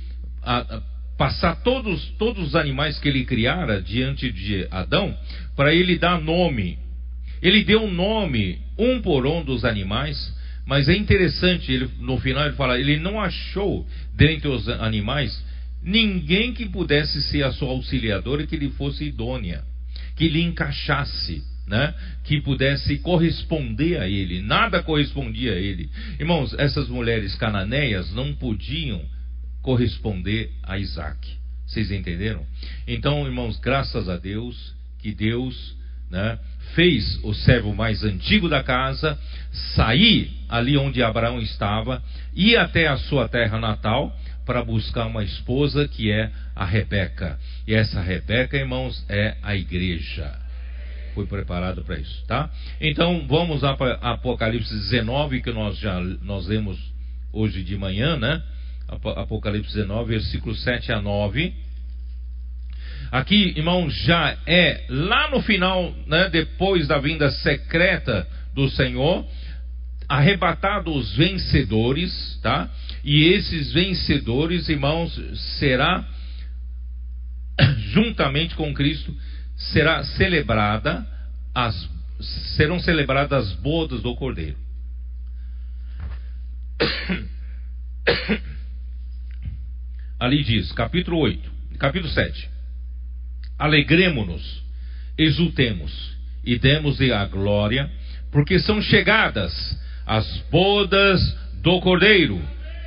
[0.41, 0.83] a, a,
[1.19, 5.13] passar todos, todos os animais que ele criara diante de Adão
[5.57, 6.79] para ele dar nome.
[7.43, 10.33] Ele deu nome um por um dos animais,
[10.65, 15.43] mas é interessante, ele, no final ele fala, ele não achou dentre os animais
[15.85, 19.63] ninguém que pudesse ser a sua auxiliadora que lhe fosse idônea,
[20.17, 21.95] que lhe encaixasse, né?
[22.25, 24.41] que pudesse corresponder a ele.
[24.41, 25.91] Nada correspondia a ele.
[26.19, 29.03] Irmãos, essas mulheres cananeias não podiam
[29.63, 31.19] corresponder a Isaac.
[31.67, 32.47] Vocês entenderam?
[32.87, 35.77] Então, irmãos, graças a Deus que Deus
[36.11, 36.39] né,
[36.75, 39.19] fez o servo mais antigo da casa
[39.75, 42.03] sair ali onde Abraão estava,
[42.35, 44.15] ir até a sua terra natal
[44.45, 47.39] para buscar uma esposa que é a Rebeca.
[47.67, 50.39] E essa Rebeca, irmãos, é a igreja.
[51.15, 52.51] Foi preparado para isso, tá?
[52.81, 56.79] Então vamos para Apocalipse 19, que nós já nós lemos
[57.33, 58.43] hoje de manhã, né?
[58.89, 61.55] Apocalipse 19, versículos 7 a 9.
[63.11, 69.25] Aqui, irmão, já é lá no final, né, depois da vinda secreta do Senhor,
[70.09, 72.69] arrebatado os vencedores, tá?
[73.05, 75.15] E esses vencedores, irmãos,
[75.59, 76.09] será
[77.93, 79.15] juntamente com Cristo
[79.57, 81.07] será celebrada
[81.55, 81.93] as
[82.57, 84.57] serão celebradas as bodas do Cordeiro.
[90.19, 92.49] Ali diz, capítulo 8, capítulo 7.
[93.59, 94.65] Alegremo-nos,
[95.19, 97.91] exultemos e demos-lhe a glória,
[98.33, 101.21] porque são chegadas as bodas
[101.63, 102.43] do Cordeiro,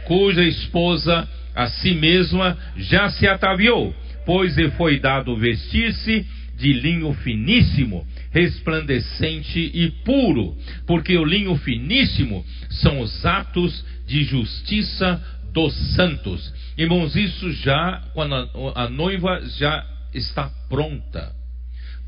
[0.07, 3.93] cuja esposa a si mesma já se ataviou,
[4.25, 10.55] pois lhe foi dado vestir-se de linho finíssimo, resplandecente e puro,
[10.87, 15.21] porque o linho finíssimo são os atos de justiça
[15.53, 16.53] dos santos.
[16.77, 18.33] Irmãos, isso já, quando
[18.75, 21.35] a, noiva já está pronta.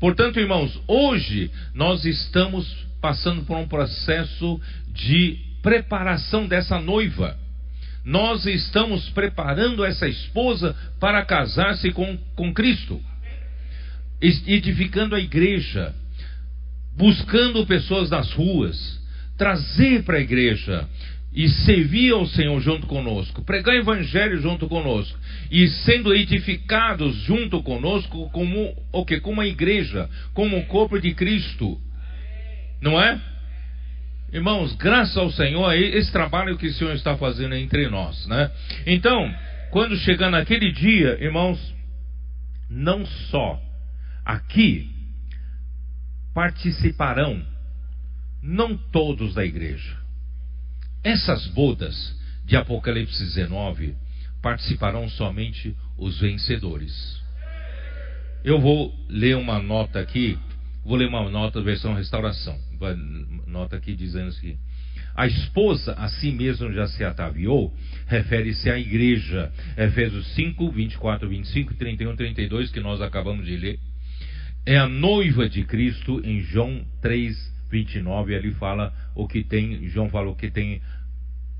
[0.00, 2.66] Portanto, irmãos, hoje nós estamos
[3.02, 7.36] passando por um processo de preparação dessa noiva.
[8.04, 13.00] Nós estamos preparando essa esposa para casar-se com, com Cristo,
[14.20, 15.94] edificando a igreja,
[16.96, 19.00] buscando pessoas nas ruas,
[19.36, 20.88] trazer para a igreja
[21.32, 25.18] e servir ao Senhor junto conosco, pregar o evangelho junto conosco
[25.50, 31.14] e sendo edificados junto conosco como o que como a igreja, como o corpo de
[31.14, 31.78] Cristo.
[32.80, 33.20] Não é?
[34.32, 38.48] Irmãos, graças ao Senhor, esse trabalho que o Senhor está fazendo entre nós, né?
[38.86, 39.34] Então,
[39.72, 41.58] quando chegar naquele dia, irmãos,
[42.68, 43.60] não só
[44.24, 44.88] aqui
[46.32, 47.44] participarão
[48.40, 49.96] não todos da igreja.
[51.02, 53.96] Essas bodas de Apocalipse 19
[54.40, 57.20] participarão somente os vencedores.
[58.44, 60.38] Eu vou ler uma nota aqui,
[60.84, 62.69] vou ler uma nota versão restauração
[63.46, 64.56] nota aqui dizendo assim:
[65.14, 67.74] a esposa a si mesma já se ataviou,
[68.06, 69.52] refere-se à igreja.
[69.76, 73.78] Efésios 5, 24, 25, 31, 32, que nós acabamos de ler.
[74.64, 77.36] É a noiva de Cristo em João 3,
[77.70, 78.34] 29.
[78.34, 80.80] Ali fala o que tem, João falou que tem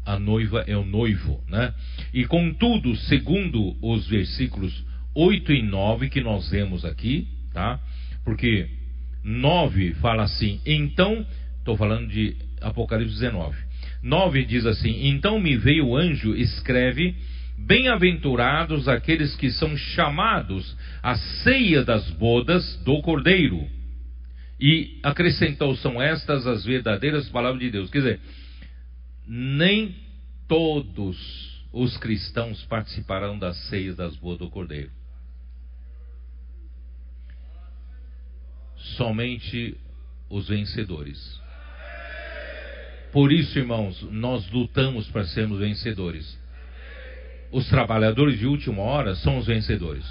[0.05, 1.75] a noiva é o noivo, né?
[2.13, 7.79] E contudo, segundo os versículos 8 e 9 que nós lemos aqui, tá?
[8.25, 8.69] Porque
[9.23, 11.27] 9 fala assim: Então,
[11.59, 13.57] estou falando de Apocalipse 19.
[14.03, 17.15] 9 diz assim: Então me veio o anjo, escreve:
[17.59, 23.67] Bem-aventurados aqueles que são chamados à ceia das bodas do Cordeiro.
[24.59, 27.91] E acrescentou: São estas as verdadeiras palavras de Deus.
[27.91, 28.21] Quer dizer,
[29.27, 29.95] nem
[30.49, 31.17] todos
[31.73, 35.00] os cristãos participarão da ceia das bodas do Cordeiro.
[38.97, 39.77] Somente
[40.29, 41.41] os vencedores.
[43.13, 46.39] Por isso, irmãos, nós lutamos para sermos vencedores.
[47.53, 50.05] os trabalhadores de última hora são os vencedores.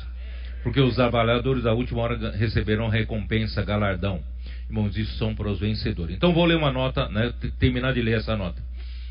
[0.62, 4.22] Porque os trabalhadores da última hora receberão recompensa, galardão.
[4.70, 6.16] Irmãos, isso são para os vencedores.
[6.16, 8.62] Então vou ler uma nota, né, terminar de ler essa nota.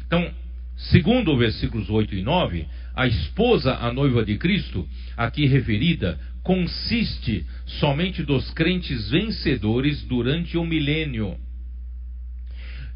[0.07, 0.31] Então,
[0.77, 2.67] segundo os versículos 8 e 9,
[2.99, 4.85] a esposa, a noiva de Cristo,
[5.17, 11.37] aqui referida, consiste somente dos crentes vencedores durante o milênio.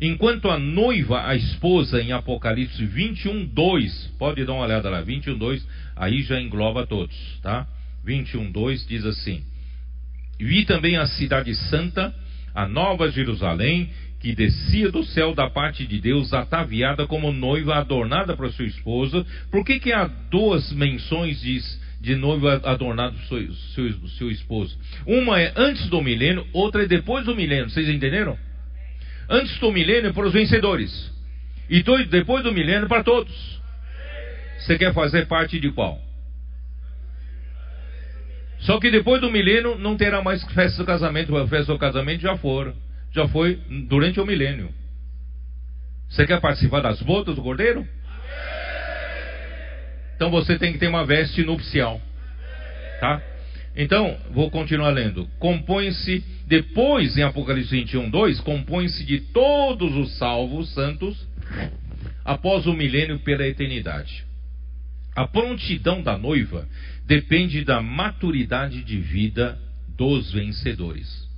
[0.01, 5.39] Enquanto a noiva, a esposa, em Apocalipse 21, 2, pode dar uma olhada lá, 21,
[5.39, 7.65] 2, aí já engloba todos, tá?
[8.05, 9.45] 21, 2 diz assim:
[10.41, 12.13] Vi também a cidade santa,
[12.53, 13.89] a nova Jerusalém,
[14.23, 19.27] que descia do céu da parte de Deus, ataviada como noiva adornada para sua esposa.
[19.51, 21.61] Por que, que há duas menções de,
[22.01, 24.79] de noiva adornada para seu, seu, seu esposo?
[25.05, 27.69] Uma é antes do milênio, outra é depois do milênio.
[27.69, 28.39] Vocês entenderam?
[29.29, 31.11] Antes do milênio é para os vencedores.
[31.69, 33.61] E depois do milênio para todos.
[34.59, 36.01] Você quer fazer parte de qual?
[38.61, 41.37] Só que depois do milênio não terá mais festa do casamento.
[41.37, 42.73] A festa do casamento já foram.
[43.15, 43.57] Já foi
[43.89, 44.73] durante o milênio.
[46.09, 47.87] Você quer participar das bodas do cordeiro?
[50.17, 52.01] Então você tem que ter uma veste nupcial.
[53.01, 53.21] Tá?
[53.75, 55.27] Então, vou continuar lendo.
[55.39, 61.27] Compõe-se, depois em Apocalipse 21, 2, compõe-se de todos os salvos santos
[62.25, 64.25] após o milênio pela eternidade.
[65.17, 66.69] A prontidão da noiva
[67.07, 69.59] depende da maturidade de vida
[69.97, 71.29] dos vencedores.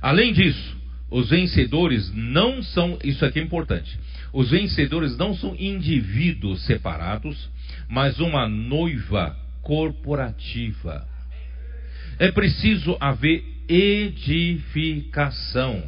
[0.00, 0.79] Além disso,
[1.10, 3.98] os vencedores não são, isso aqui é importante,
[4.32, 7.50] os vencedores não são indivíduos separados,
[7.88, 11.04] mas uma noiva corporativa.
[12.18, 15.82] É preciso haver edificação.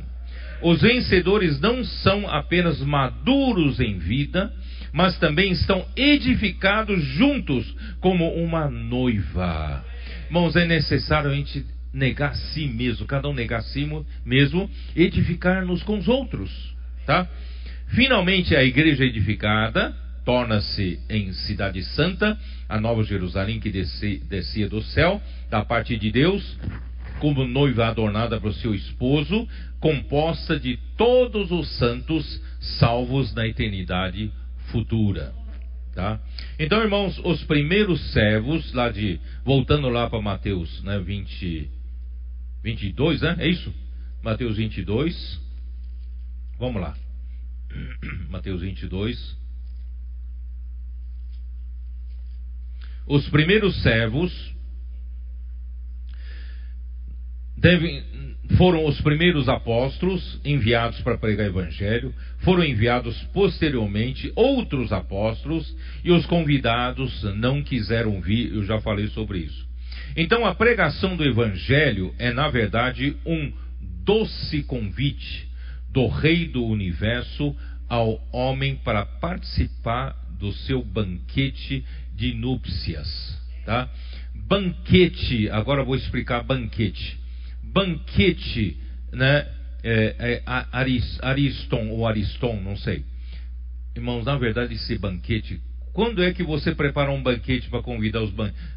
[0.63, 4.53] Os vencedores não são apenas maduros em vida,
[4.93, 9.85] mas também estão edificados juntos como uma noiva.
[10.27, 13.89] Irmãos, é necessário a gente negar si mesmo, cada um negar si
[14.25, 16.51] mesmo, edificar-nos com os outros,
[17.07, 17.29] tá?
[17.89, 22.39] Finalmente a igreja edificada torna-se em cidade santa,
[22.69, 25.21] a nova Jerusalém que descia do céu,
[25.51, 26.59] da parte de Deus,
[27.19, 29.47] como noiva adornada para o seu esposo,
[29.81, 32.43] composta de todos os santos
[32.79, 34.31] salvos na eternidade
[34.71, 35.33] futura.
[35.95, 36.19] Tá?
[36.59, 39.21] Então, irmãos, os primeiros servos, lá de.
[39.45, 41.71] Voltando lá para Mateus né, 20,
[42.63, 43.37] 22, né?
[43.39, 43.73] É isso?
[44.23, 45.41] Mateus 22.
[46.59, 46.97] Vamos lá.
[48.31, 49.37] Mateus 22.
[53.07, 54.33] Os primeiros servos
[57.57, 58.03] devem,
[58.57, 66.13] foram os primeiros apóstolos enviados para pregar o evangelho, foram enviados posteriormente outros apóstolos e
[66.13, 69.72] os convidados não quiseram vir, eu já falei sobre isso.
[70.17, 73.53] Então a pregação do evangelho é na verdade um
[74.05, 75.49] doce convite
[75.91, 77.57] do rei do universo
[77.89, 81.85] ao homem para participar do seu banquete
[82.15, 83.89] de núpcias, tá?
[84.35, 87.23] Banquete, agora vou explicar banquete
[87.73, 88.77] banquete,
[89.13, 89.49] né?
[89.85, 90.43] É, é,
[91.23, 93.05] Ariston ou Ariston, não sei.
[93.97, 95.61] Irmãos, na verdade, esse banquete,
[95.93, 98.33] quando é que você prepara um banquete para convidar os,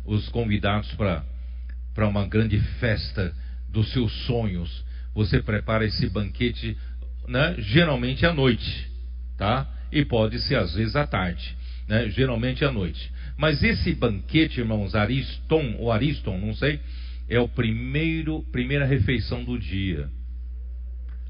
[0.06, 3.34] os convidados para uma grande festa
[3.70, 4.86] dos seus sonhos?
[5.14, 6.78] Você prepara esse banquete,
[7.28, 7.56] né?
[7.60, 8.92] Geralmente à noite,
[9.38, 9.66] tá?
[9.92, 11.56] E pode ser às vezes à tarde,
[11.88, 12.10] né?
[12.10, 13.12] Geralmente à noite.
[13.38, 16.82] Mas esse banquete, irmãos, Ariston ou Ariston, não sei,
[17.30, 20.10] é o primeiro primeira refeição do dia,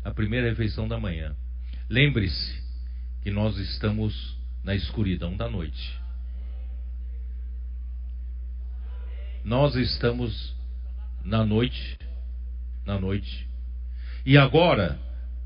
[0.03, 1.35] a primeira refeição da manhã.
[1.87, 2.63] Lembre-se
[3.21, 4.35] que nós estamos
[4.65, 6.01] na escuridão da noite.
[9.43, 10.55] Nós estamos
[11.23, 11.99] na noite,
[12.83, 13.47] na noite.
[14.25, 14.97] E agora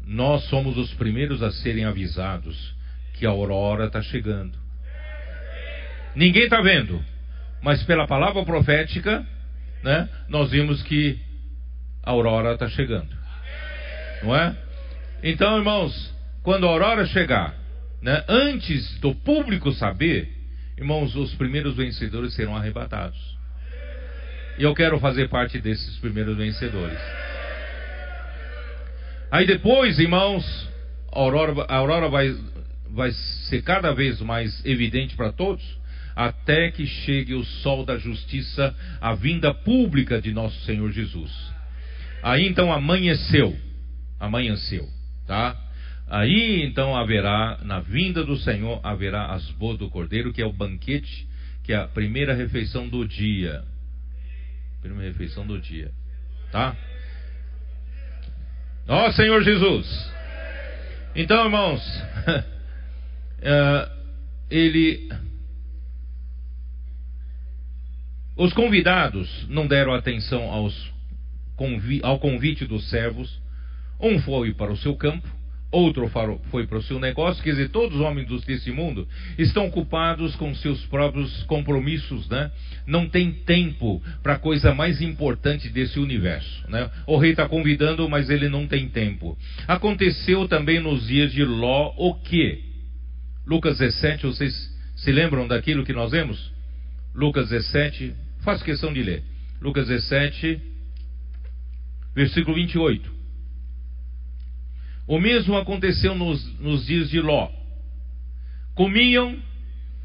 [0.05, 2.73] nós somos os primeiros a serem avisados
[3.15, 4.57] que a aurora está chegando.
[6.15, 7.03] Ninguém está vendo,
[7.61, 9.27] mas pela palavra profética
[9.83, 11.19] né, nós vimos que
[12.01, 13.13] a aurora está chegando.
[14.23, 14.55] Não é?
[15.21, 17.53] Então, irmãos, quando a aurora chegar,
[18.01, 20.29] né, antes do público saber,
[20.77, 23.17] irmãos, os primeiros vencedores serão arrebatados.
[24.57, 26.99] E eu quero fazer parte desses primeiros vencedores.
[29.31, 30.43] Aí depois, irmãos,
[31.11, 32.35] a aurora, a aurora vai,
[32.89, 33.11] vai
[33.49, 35.79] ser cada vez mais evidente para todos
[36.19, 41.31] até que chegue o sol da justiça, a vinda pública de nosso Senhor Jesus.
[42.21, 43.55] Aí então amanheceu,
[44.19, 44.85] amanheceu,
[45.25, 45.55] tá?
[46.09, 50.51] Aí então haverá, na vinda do Senhor, haverá as boas do Cordeiro, que é o
[50.51, 51.29] banquete
[51.69, 53.63] que é a primeira refeição do dia.
[54.81, 55.91] Primeira refeição do dia.
[56.51, 56.75] Tá?
[58.87, 60.11] Ó oh, Senhor Jesus.
[61.15, 61.79] Então, irmãos,
[63.37, 63.91] uh,
[64.49, 65.07] ele.
[68.35, 70.91] Os convidados não deram atenção aos,
[72.01, 73.39] ao convite dos servos.
[73.99, 75.29] Um foi para o seu campo,
[75.71, 76.09] outro
[76.49, 79.07] foi para o seu negócio, quer dizer, todos os homens desse mundo
[79.37, 82.51] estão ocupados com seus próprios compromissos, né?
[82.87, 86.89] Não tem tempo para a coisa mais importante desse universo, né?
[87.05, 89.37] O rei está convidando, mas ele não tem tempo.
[89.67, 92.63] Aconteceu também nos dias de Ló o que?
[93.45, 94.53] Lucas 17, vocês
[94.95, 96.51] se lembram daquilo que nós vemos?
[97.13, 98.13] Lucas 17,
[98.43, 99.23] faço questão de ler.
[99.61, 100.59] Lucas 17,
[102.15, 103.18] versículo 28.
[105.09, 107.49] O mesmo aconteceu nos, nos dias de Ló.
[108.75, 109.41] Comiam,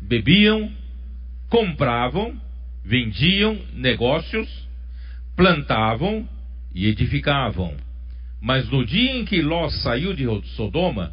[0.01, 0.73] bebiam,
[1.51, 2.41] compravam,
[2.83, 4.49] vendiam negócios,
[5.37, 6.27] plantavam
[6.75, 7.77] e edificavam.
[8.41, 10.25] Mas no dia em que Ló saiu de
[10.57, 11.13] Sodoma,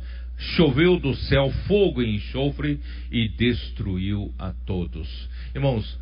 [0.55, 2.79] choveu do céu fogo e enxofre
[3.11, 5.29] e destruiu a todos.
[5.53, 5.99] Irmãos,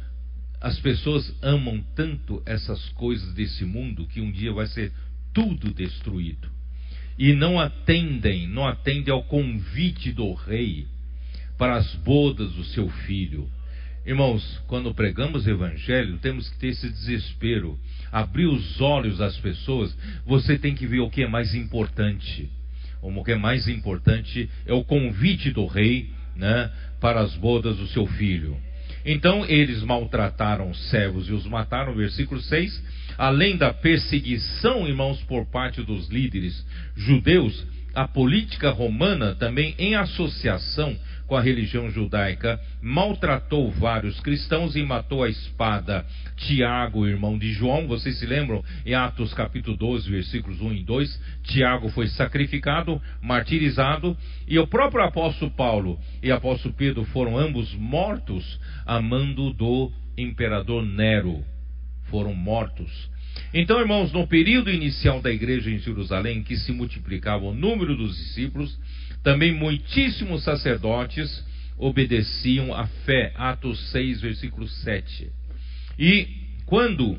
[0.62, 4.94] as pessoas amam tanto essas coisas desse mundo que um dia vai ser
[5.34, 6.59] tudo destruído
[7.20, 10.88] e não atendem, não atendem ao convite do rei
[11.57, 13.45] para as bodas do seu filho.
[14.05, 17.78] Irmãos, quando pregamos o evangelho, temos que ter esse desespero,
[18.09, 19.95] abrir os olhos das pessoas.
[20.26, 22.49] Você tem que ver o que é mais importante.
[23.01, 27.88] O que é mais importante é o convite do rei, né, para as bodas do
[27.88, 28.57] seu filho.
[29.05, 35.45] Então eles maltrataram os servos e os mataram, versículo 6 além da perseguição, irmãos, por
[35.45, 36.65] parte dos líderes
[36.95, 40.97] judeus, a política romana, também em associação
[41.28, 46.05] com a religião judaica, maltratou vários cristãos e matou a espada
[46.38, 47.88] Tiago, irmão de João.
[47.88, 48.63] Vocês se lembram?
[48.86, 54.15] Em Atos capítulo 12, versículos 1 e 2, Tiago foi sacrificado, martirizado,
[54.47, 60.86] e o próprio apóstolo Paulo e apóstolo Pedro foram ambos mortos a mando do imperador
[60.86, 61.43] Nero
[62.10, 63.10] foram mortos.
[63.53, 68.16] Então, irmãos, no período inicial da igreja em Jerusalém, que se multiplicava o número dos
[68.16, 68.78] discípulos,
[69.24, 71.43] também muitíssimos sacerdotes
[71.78, 73.32] obedeciam à fé.
[73.36, 75.30] Atos 6, versículo 7.
[75.97, 76.28] E
[76.66, 77.18] quando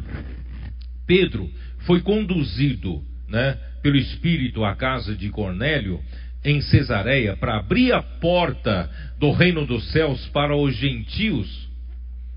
[1.06, 6.00] Pedro foi conduzido né, pelo Espírito à casa de Cornélio,
[6.44, 11.68] em Cesareia, para abrir a porta do reino dos céus para os gentios,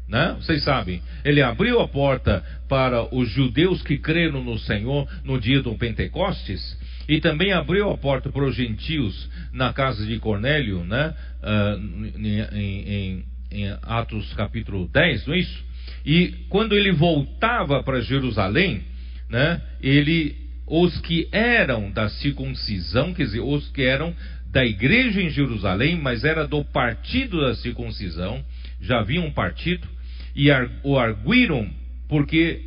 [0.07, 0.35] né?
[0.39, 5.61] Vocês sabem, ele abriu a porta para os judeus que creram no Senhor no dia
[5.61, 6.77] do Pentecostes
[7.07, 11.13] e também abriu a porta para os gentios na casa de Cornélio, né?
[11.41, 15.63] Uh, em, em, em Atos capítulo 10, não é isso?
[16.05, 18.83] E quando ele voltava para Jerusalém,
[19.29, 19.61] né?
[19.81, 20.35] Ele,
[20.67, 24.13] os que eram da circuncisão, quer dizer, os que eram
[24.51, 28.43] da igreja em Jerusalém, mas era do partido da circuncisão,
[28.83, 29.87] já havia um partido,
[30.35, 30.49] e
[30.83, 31.69] o arguíram
[32.07, 32.65] porque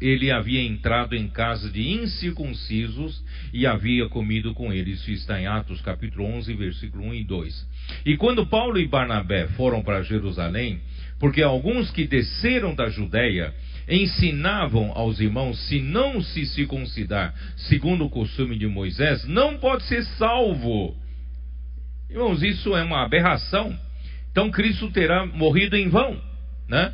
[0.00, 3.22] ele havia entrado em casa de incircuncisos
[3.52, 5.00] e havia comido com eles.
[5.00, 7.68] Isso está em Atos capítulo 11, versículo 1 e 2.
[8.06, 10.80] E quando Paulo e Barnabé foram para Jerusalém,
[11.18, 13.52] porque alguns que desceram da Judéia
[13.88, 20.04] ensinavam aos irmãos, se não se circuncidar segundo o costume de Moisés, não pode ser
[20.16, 20.96] salvo.
[22.08, 23.87] Irmãos, isso é uma aberração.
[24.30, 26.20] Então Cristo terá morrido em vão,
[26.68, 26.92] né?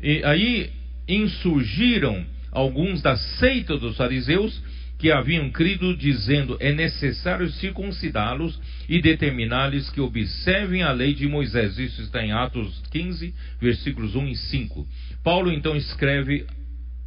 [0.00, 0.70] E aí
[1.08, 4.62] insurgiram alguns da seita dos fariseus
[5.02, 11.76] que haviam crido, dizendo: é necessário circuncidá-los e determinar-lhes que observem a lei de Moisés.
[11.76, 14.86] Isso está em Atos 15, versículos 1 e 5.
[15.24, 16.46] Paulo então escreve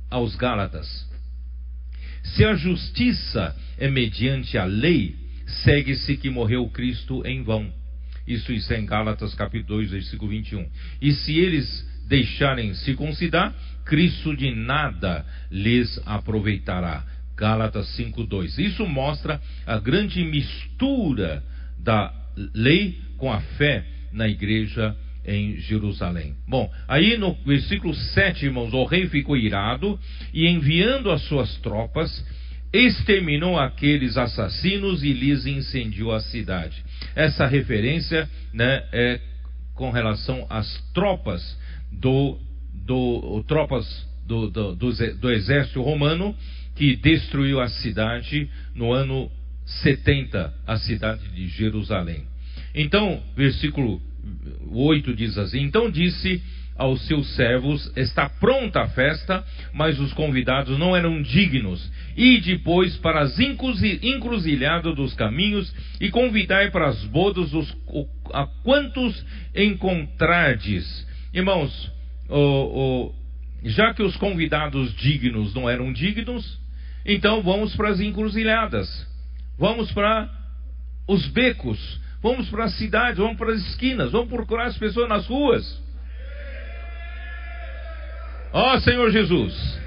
[0.10, 1.10] aos Gálatas:
[2.22, 5.16] Se a justiça é mediante a lei,
[5.64, 7.72] segue-se que morreu Cristo em vão.
[8.28, 10.68] Isso está em Gálatas capítulo 2, versículo 21.
[11.02, 13.54] E se eles deixarem circuncidar,
[13.86, 17.04] Cristo de nada lhes aproveitará.
[17.38, 18.58] Gálatas 5:2.
[18.58, 21.44] Isso mostra a grande mistura
[21.78, 22.14] da
[22.54, 24.96] lei com a fé na igreja
[25.26, 26.36] em Jerusalém.
[26.48, 30.00] Bom, aí no versículo 7, irmãos, o rei ficou irado
[30.34, 32.26] e enviando as suas tropas,
[32.76, 36.84] exterminou aqueles assassinos e lhes incendiou a cidade.
[37.16, 39.20] Essa referência né, é
[39.74, 41.58] com relação às tropas
[41.92, 42.38] do,
[42.86, 43.86] do tropas
[44.26, 46.36] do, do, do, exército romano
[46.76, 49.32] que destruiu a cidade no ano
[49.66, 52.24] 70, a cidade de Jerusalém.
[52.74, 54.02] Então, versículo
[54.72, 56.42] 8 diz assim: Então disse
[56.76, 59.44] aos seus servos: Está pronta a festa,
[59.74, 61.92] mas os convidados não eram dignos.
[62.16, 67.76] E depois para as encruzilhadas dos caminhos e convidai para as bodas os,
[68.34, 69.26] a quantos
[69.56, 71.06] encontrardes.
[71.34, 71.92] Irmãos,
[73.64, 76.60] já que os convidados dignos não eram dignos,
[77.06, 78.88] então vamos para as encruzilhadas,
[79.58, 80.30] vamos para
[81.08, 85.28] os becos, vamos para as cidades, vamos para as esquinas, vamos procurar as pessoas nas
[85.28, 85.85] ruas.
[88.52, 89.80] Ó oh, Senhor Jesus,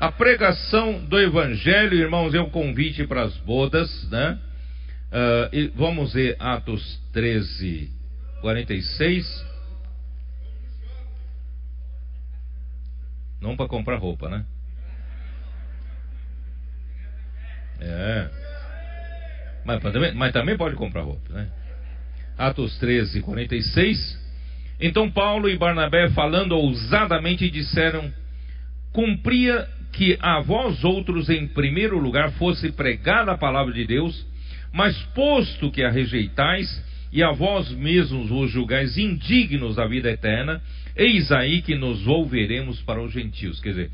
[0.00, 4.38] a pregação do Evangelho, irmãos, é um convite para as bodas, né?
[5.12, 7.90] Uh, vamos ver Atos 13,
[8.40, 9.46] 46.
[13.40, 14.44] Não para comprar roupa, né?
[17.80, 18.30] É.
[19.64, 19.82] Mas,
[20.14, 21.50] mas, também pode comprar roupa, né?
[22.38, 24.19] Atos 13, 46.
[24.80, 28.12] Então Paulo e Barnabé, falando ousadamente, disseram:
[28.92, 34.26] Cumpria que a vós outros, em primeiro lugar, fosse pregada a palavra de Deus,
[34.72, 36.68] mas posto que a rejeitais,
[37.12, 40.62] e a vós mesmos vos julgais indignos da vida eterna,
[40.96, 43.60] eis aí que nos volveremos para os gentios.
[43.60, 43.90] Quer dizer,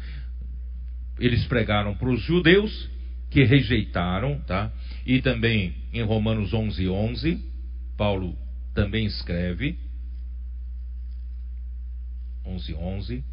[1.18, 2.90] eles pregaram para os judeus,
[3.30, 4.70] que rejeitaram, tá?
[5.06, 7.40] E também em Romanos 11, 11,
[7.96, 8.36] Paulo
[8.74, 9.78] também escreve,
[12.47, 13.24] 11, 11.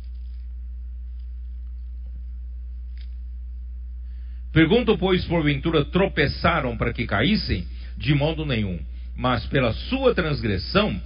[4.51, 7.67] Pergunto, pois, porventura tropeçaram para que caíssem?
[7.97, 8.79] De modo nenhum.
[9.15, 10.99] Mas pela sua transgressão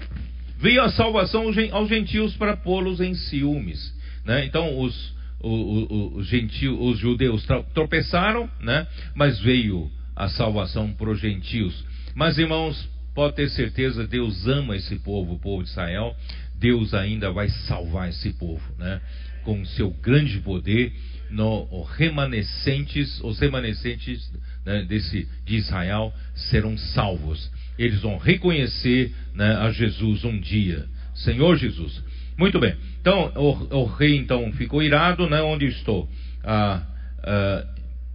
[0.60, 3.96] veio a salvação aos gentios para pô-los em ciúmes.
[4.26, 4.46] Né?
[4.46, 8.86] Então, os, os, gentios, os judeus tropeçaram, né?
[9.16, 11.86] mas veio a salvação para os gentios.
[12.16, 16.16] Mas, irmãos, pode ter certeza, Deus ama esse povo, o povo de Israel.
[16.60, 19.02] Deus ainda vai salvar esse povo, né?
[19.44, 20.92] Com seu grande poder,
[21.30, 24.32] no, remanescentes, os remanescentes
[24.66, 27.52] né, desse, de Israel serão salvos.
[27.78, 30.86] Eles vão reconhecer né, a Jesus um dia.
[31.16, 32.04] Senhor Jesus.
[32.38, 32.76] Muito bem.
[33.02, 35.42] Então, o, o rei então ficou irado, né?
[35.42, 36.10] Onde estou?
[36.44, 36.84] Ah,
[37.24, 37.66] ah,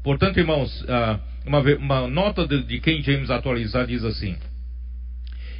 [0.02, 4.36] portanto, irmãos, ah, uma, uma, nota de, de King James atualizada diz assim: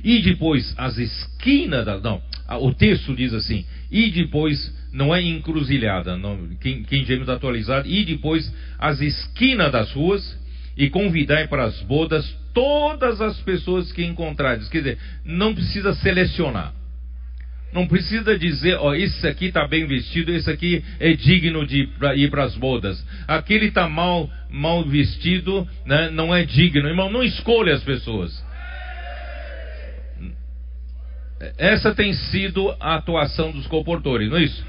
[0.05, 6.19] e depois as esquinas da, não, o texto diz assim: e depois não é encruzilhada,
[6.61, 10.39] quem, quem James atualizado, e depois as esquinas das ruas
[10.77, 14.69] e convidai para as bodas todas as pessoas que encontrares.
[14.69, 16.75] Quer dizer, não precisa selecionar.
[17.73, 22.31] Não precisa dizer, ó, esse aqui está bem vestido, esse aqui é digno de ir
[22.31, 23.03] para as bodas.
[23.27, 26.87] Aquele está mal, mal vestido, né, não é digno.
[26.87, 28.45] Irmão, não escolha as pessoas.
[31.59, 34.65] Essa tem sido a atuação dos comportores, não é isso?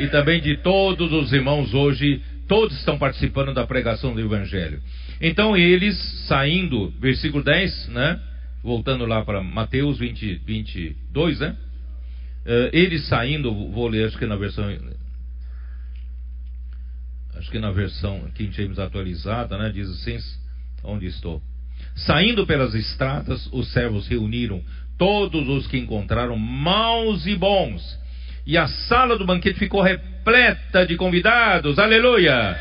[0.00, 4.80] E também de todos os irmãos hoje, todos estão participando da pregação do Evangelho.
[5.20, 5.96] Então eles
[6.28, 8.20] saindo, versículo 10, né?
[8.62, 11.56] Voltando lá para Mateus 20, 22, né?
[12.46, 14.64] Uh, eles saindo, vou ler, acho que na versão.
[17.34, 19.70] Acho que na versão King James atualizada, né?
[19.70, 20.18] Diz assim:
[20.84, 21.42] Onde estou?
[21.94, 24.62] Saindo pelas estradas, os servos reuniram
[24.98, 27.98] todos os que encontraram, maus e bons.
[28.44, 31.78] E a sala do banquete ficou repleta de convidados.
[31.78, 32.56] Aleluia!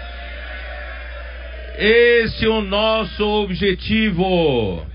[1.78, 4.86] Esse é o nosso objetivo.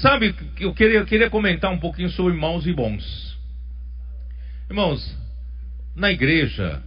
[0.00, 3.36] Sabe, eu queria, eu queria comentar um pouquinho sobre maus e bons.
[4.68, 5.18] Irmãos,
[5.94, 6.82] na igreja,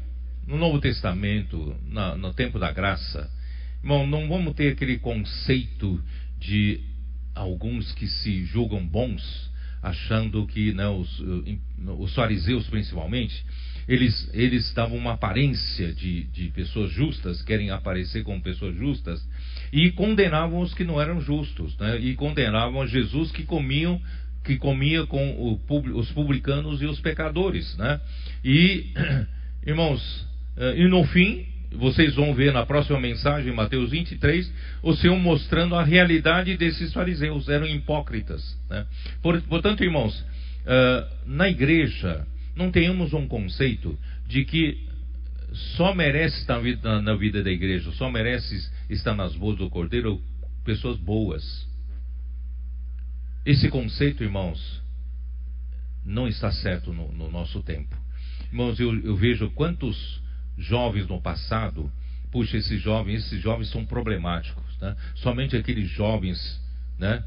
[0.48, 3.30] no Novo Testamento, na, no tempo da graça,
[3.84, 6.02] irmão, não vamos ter aquele conceito
[6.40, 6.82] de
[7.36, 9.52] alguns que se julgam bons,
[9.84, 11.22] achando que né, os,
[12.00, 13.46] os fariseus principalmente,
[13.88, 19.22] eles, eles davam uma aparência de, de pessoas justas, querem aparecer como pessoas justas,
[19.72, 24.02] e condenavam os que não eram justos, né, e condenavam Jesus que comiam
[24.44, 25.60] que comia com o,
[25.98, 28.00] os publicanos e os pecadores, né?
[28.44, 28.94] E
[29.66, 35.18] irmãos, eh, e no fim vocês vão ver na próxima mensagem, Mateus 23, o Senhor
[35.18, 38.58] mostrando a realidade desses fariseus, eram hipócritas.
[38.70, 38.86] Né?
[39.22, 40.26] Portanto, irmãos,
[41.26, 42.26] na igreja,
[42.56, 43.98] não tenhamos um conceito
[44.28, 44.86] de que
[45.76, 46.62] só merece estar
[47.02, 50.22] na vida da igreja, só merece estar nas boas do Cordeiro
[50.64, 51.68] pessoas boas.
[53.46, 54.82] Esse conceito, irmãos,
[56.04, 57.96] não está certo no, no nosso tempo.
[58.52, 60.22] Irmãos, eu, eu vejo quantos
[60.58, 61.92] jovens no passado,
[62.32, 64.64] puxa, esses jovens, esses jovens são problemáticos.
[64.82, 64.96] Né?
[65.16, 66.62] Somente aqueles jovens
[67.00, 67.24] né,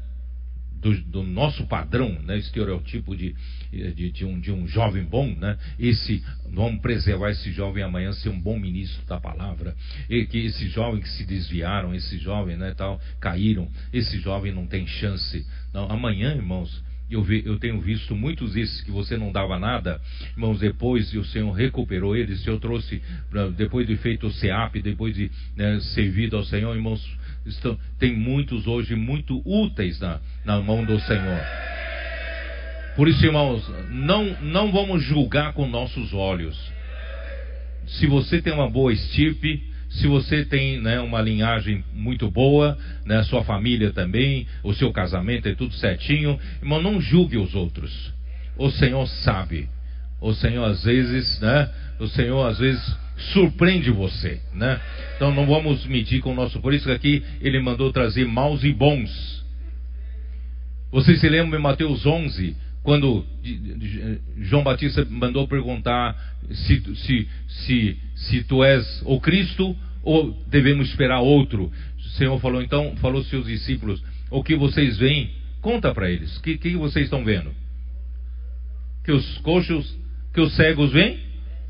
[0.81, 3.35] do, do, nosso padrão, né, estereotipo de,
[3.71, 8.29] de, de, um, de um jovem bom, né, esse, vamos preservar esse jovem amanhã ser
[8.29, 9.75] um bom ministro da palavra,
[10.09, 14.65] e que esse jovem que se desviaram, esse jovem, né, tal, caíram, esse jovem não
[14.65, 15.45] tem chance.
[15.73, 19.99] Não, amanhã, irmãos, eu, vi, eu, tenho visto muitos desses que você não dava nada,
[20.31, 23.01] irmãos, depois o Senhor recuperou eles, o Senhor trouxe,
[23.55, 27.03] depois de feito o SEAP, depois de né, servido ao Senhor, irmãos,
[27.45, 31.39] estão, tem muitos hoje muito úteis na, na mão do Senhor.
[32.95, 36.57] Por isso, irmãos, não, não vamos julgar com nossos olhos.
[37.85, 43.23] Se você tem uma boa estirpe, se você tem né, uma linhagem muito boa, né,
[43.23, 48.13] sua família também, o seu casamento é tudo certinho, irmão, não julgue os outros.
[48.57, 49.67] O Senhor sabe.
[50.21, 51.69] O Senhor às vezes, né?
[51.99, 52.97] O Senhor às vezes
[53.33, 54.79] surpreende você, né?
[55.15, 56.59] Então não vamos medir com o nosso.
[56.59, 59.39] Por isso aqui ele mandou trazer maus e bons.
[60.91, 63.25] Vocês se lembram em Mateus 11, quando
[64.37, 66.15] João Batista mandou perguntar
[66.51, 71.71] se, se, se, se tu és o Cristo ou devemos esperar outro.
[71.97, 75.31] O Senhor falou então, falou seus discípulos, o que vocês veem,
[75.61, 76.37] conta para eles.
[76.37, 77.51] O que, que vocês estão vendo?
[79.03, 79.97] Que os coxos,
[80.33, 81.19] que os cegos vêm,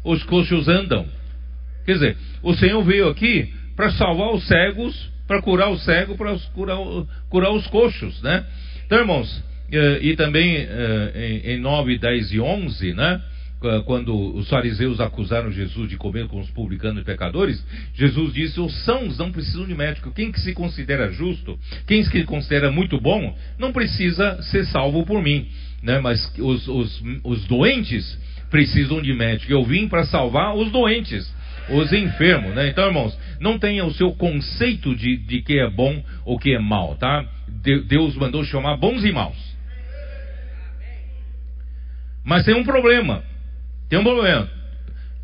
[0.04, 1.06] os coxos andam.
[1.86, 6.38] Quer dizer, o Senhor veio aqui para salvar os cegos, para curar os cegos, para
[6.54, 6.78] curar,
[7.30, 8.46] curar os coxos, né?
[8.86, 9.59] Então, irmãos, eh,
[10.02, 13.22] e também eh, em 9, 10 e 11, né?
[13.86, 17.62] Quando os fariseus acusaram Jesus de comer com os publicanos e pecadores,
[17.94, 20.14] Jesus disse: os sãos não precisam de médico.
[20.14, 25.22] Quem que se considera justo, quem se considera muito bom, não precisa ser salvo por
[25.22, 25.46] mim.
[25.84, 26.00] Né?
[26.00, 28.18] Mas os, os, os doentes
[28.50, 29.52] precisam de médico.
[29.52, 31.30] Eu vim para salvar os doentes
[31.70, 32.70] os enfermos, né?
[32.70, 36.60] Então, irmãos, não tenha o seu conceito de, de que é bom ou que é
[36.60, 37.26] mal, tá?
[37.88, 39.49] Deus mandou chamar bons e maus.
[42.30, 43.24] Mas tem um problema.
[43.90, 44.48] Tem um problema.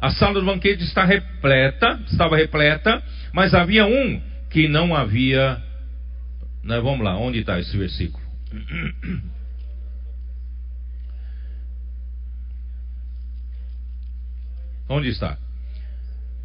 [0.02, 3.00] A sala do banquete está repleta, estava repleta,
[3.32, 4.20] mas havia um
[4.50, 5.62] que não havia.
[6.64, 8.26] Né, vamos lá, onde está esse versículo?
[14.88, 15.36] Onde está?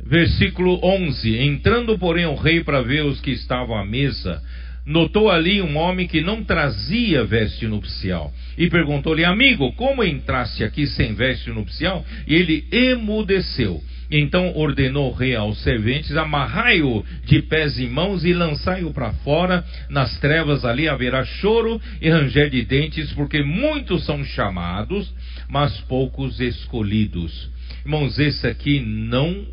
[0.03, 4.43] Versículo 11: Entrando, porém, o rei para ver os que estavam à mesa,
[4.87, 8.33] notou ali um homem que não trazia veste nupcial.
[8.57, 12.05] E perguntou-lhe, amigo, como entraste aqui sem veste nupcial?
[12.27, 13.83] E ele emudeceu.
[14.11, 19.65] Então ordenou o rei aos serventes: amarrai-o de pés e mãos e lançai-o para fora.
[19.89, 25.15] Nas trevas ali haverá choro e ranger de dentes, porque muitos são chamados,
[25.49, 27.49] mas poucos escolhidos.
[27.85, 29.47] Irmãos, esse aqui não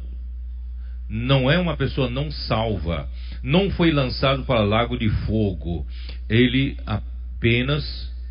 [1.10, 3.08] não é uma pessoa não salva,
[3.43, 5.85] não foi lançado para lago de fogo,
[6.30, 7.84] ele apenas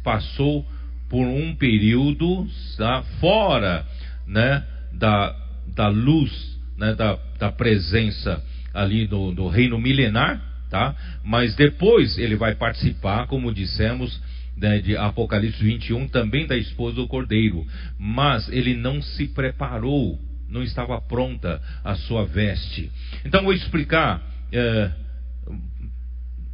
[0.03, 0.67] passou
[1.09, 2.47] por um período
[2.77, 3.87] tá, fora
[4.27, 5.35] né, da,
[5.75, 8.43] da luz, né, da, da presença
[8.75, 10.95] ali do, do reino milenar, tá?
[11.25, 14.21] mas depois ele vai participar, como dissemos,
[14.57, 17.67] né, de Apocalipse 21, também da esposa do cordeiro,
[17.99, 20.19] mas ele não se preparou
[20.49, 22.91] não estava pronta a sua veste.
[23.25, 24.23] Então vou explicar.
[24.59, 24.91] É,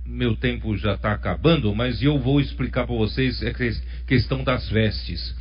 [0.05, 3.53] meu tempo já está acabando, mas eu vou explicar para vocês a
[4.05, 5.33] questão das vestes.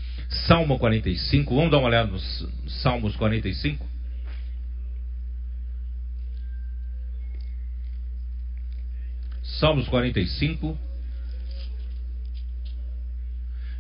[0.45, 2.47] Salmo 45, vamos dar uma olhada nos
[2.83, 3.83] Salmos 45?
[9.41, 10.77] Salmos 45,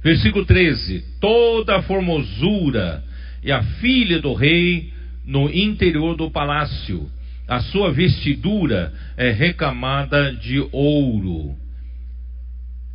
[0.03, 3.03] versículo 13: Toda a formosura
[3.43, 4.91] e a filha do rei
[5.23, 7.07] no interior do palácio.
[7.51, 11.53] A sua vestidura é recamada de ouro.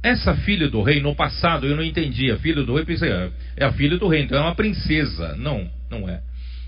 [0.02, 2.38] Essa filha do rei, no passado eu não entendia.
[2.38, 5.36] Filha do rei, pensei, é, é a filha do rei, então é uma princesa.
[5.36, 6.22] Não, não é.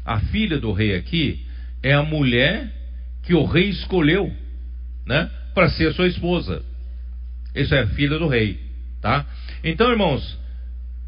[0.05, 1.47] A filha do rei aqui
[1.83, 2.71] é a mulher
[3.23, 4.31] que o rei escolheu,
[5.07, 6.63] né, para ser sua esposa.
[7.55, 8.61] Essa é filha do rei,
[9.01, 9.25] tá?
[9.65, 10.39] Então, irmãos,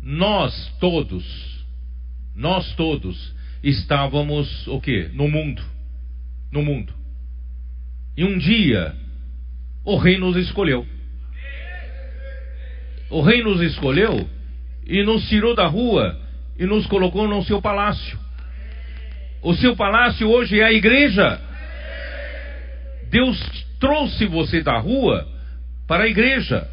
[0.02, 1.60] nós todos
[2.34, 5.10] nós todos estávamos o que?
[5.12, 5.62] No mundo.
[6.50, 6.92] No mundo.
[8.16, 8.94] E um dia
[9.84, 10.86] o rei nos escolheu.
[13.08, 14.28] O rei nos escolheu
[14.86, 16.18] e nos tirou da rua
[16.58, 18.18] e nos colocou no seu palácio.
[19.42, 21.40] O seu palácio hoje é a igreja.
[23.10, 23.38] Deus
[23.80, 25.26] trouxe você da rua
[25.86, 26.68] para a igreja.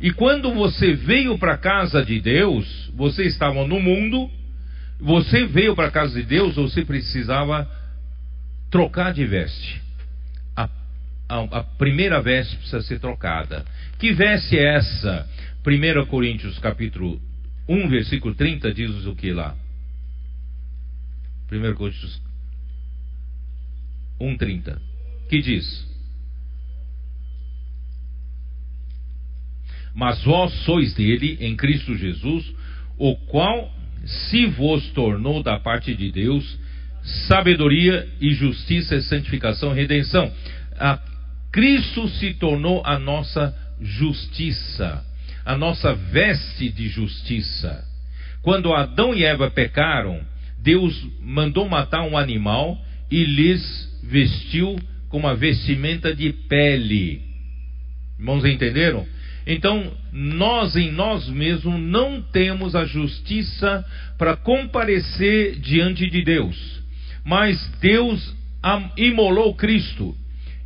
[0.00, 4.30] E quando você veio para a casa de Deus, você estava no mundo,
[4.98, 7.68] você veio para a casa de Deus, você precisava
[8.72, 9.80] trocar de veste.
[10.56, 10.68] A,
[11.28, 13.64] a, a, primeira veste precisa ser trocada.
[13.98, 15.28] Que veste é essa?
[15.64, 17.20] 1 Coríntios capítulo
[17.68, 19.54] 1, versículo 30 diz o que lá?
[21.52, 22.20] 1 Coríntios
[24.18, 24.80] 1, 30.
[25.28, 25.92] Que diz?
[29.94, 32.50] Mas vós sois dele em Cristo Jesus,
[32.96, 33.70] o qual
[34.06, 36.61] se vos tornou da parte de Deus
[37.02, 40.32] sabedoria e justiça e santificação e redenção.
[40.78, 40.98] A
[41.52, 45.04] Cristo se tornou a nossa justiça,
[45.44, 47.84] a nossa veste de justiça.
[48.42, 50.20] Quando Adão e Eva pecaram,
[50.58, 52.78] Deus mandou matar um animal
[53.10, 57.22] e lhes vestiu com uma vestimenta de pele.
[58.18, 59.06] Irmãos, entenderam?
[59.46, 63.84] Então, nós em nós mesmos não temos a justiça
[64.16, 66.81] para comparecer diante de Deus.
[67.24, 68.34] Mas Deus
[68.96, 70.14] imolou Cristo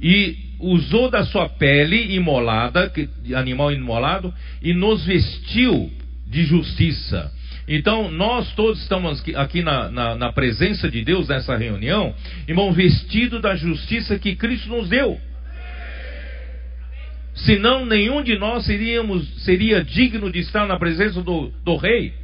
[0.01, 2.93] e usou da sua pele imolada,
[3.35, 5.91] animal imolado, e nos vestiu
[6.27, 7.33] de justiça.
[7.69, 12.15] Então, nós todos estamos aqui na, na, na presença de Deus nessa reunião,
[12.47, 15.21] irmão, vestido da justiça que Cristo nos deu.
[17.35, 22.15] Senão, nenhum de nós seríamos, seria digno de estar na presença do, do Rei,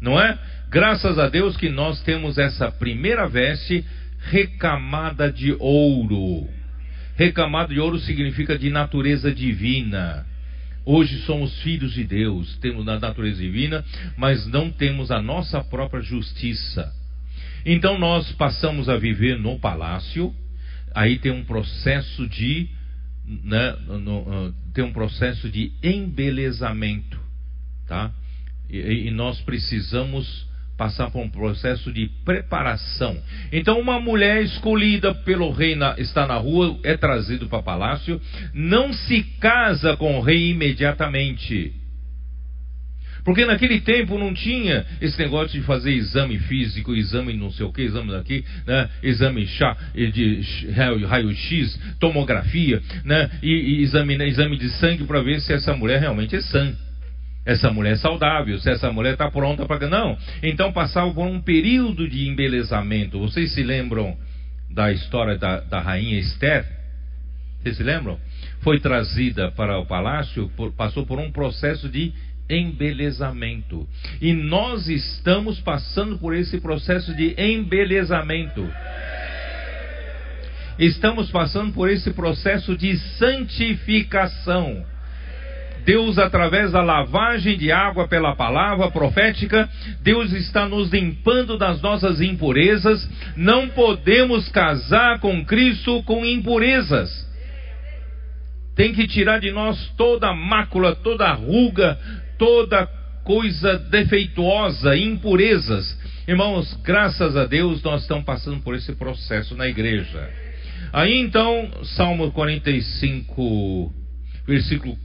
[0.00, 0.36] não é?
[0.70, 3.84] Graças a Deus que nós temos essa primeira veste
[4.20, 6.48] recamada de ouro.
[7.16, 10.24] Recamado de ouro significa de natureza divina.
[10.86, 13.84] Hoje somos filhos de Deus, temos a natureza divina,
[14.16, 16.94] mas não temos a nossa própria justiça.
[17.66, 20.32] Então nós passamos a viver no palácio,
[20.94, 22.68] aí tem um processo de
[23.26, 27.18] né, no, uh, tem um processo de embelezamento,
[27.88, 28.12] tá?
[28.68, 30.48] E, e nós precisamos
[30.80, 33.14] passar por um processo de preparação.
[33.52, 38.18] Então, uma mulher escolhida pelo rei na, está na rua, é trazido para o palácio,
[38.54, 41.74] não se casa com o rei imediatamente.
[43.26, 47.72] Porque naquele tempo não tinha esse negócio de fazer exame físico, exame não sei o
[47.74, 48.88] que, exame daqui, né?
[49.02, 50.40] exame chá, de
[51.06, 53.30] raio-x, tomografia, né?
[53.42, 54.26] e, e exame, né?
[54.26, 56.74] exame de sangue para ver se essa mulher realmente é sã
[57.44, 59.88] essa mulher é saudável, se essa mulher está pronta para.
[59.88, 60.16] Não.
[60.42, 63.18] Então passava por um período de embelezamento.
[63.18, 64.16] Vocês se lembram
[64.70, 66.66] da história da, da rainha Esther?
[67.62, 68.18] Vocês se lembram?
[68.60, 72.12] Foi trazida para o palácio, por, passou por um processo de
[72.48, 73.88] embelezamento.
[74.20, 78.68] E nós estamos passando por esse processo de embelezamento.
[80.78, 84.84] Estamos passando por esse processo de santificação.
[85.84, 89.68] Deus, através da lavagem de água pela palavra profética,
[90.02, 93.08] Deus está nos limpando das nossas impurezas.
[93.36, 97.28] Não podemos casar com Cristo com impurezas.
[98.74, 101.98] Tem que tirar de nós toda mácula, toda ruga,
[102.38, 102.86] toda
[103.24, 105.98] coisa defeituosa, impurezas.
[106.26, 110.30] Irmãos, graças a Deus nós estamos passando por esse processo na igreja.
[110.92, 113.92] Aí então, Salmo 45,
[114.46, 114.96] versículo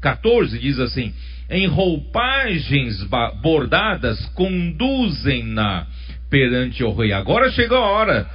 [0.00, 1.12] 14 diz assim:
[1.50, 3.02] em roupagens
[3.42, 5.86] bordadas conduzem-na
[6.30, 7.12] perante o rei.
[7.12, 8.26] Agora chegou a hora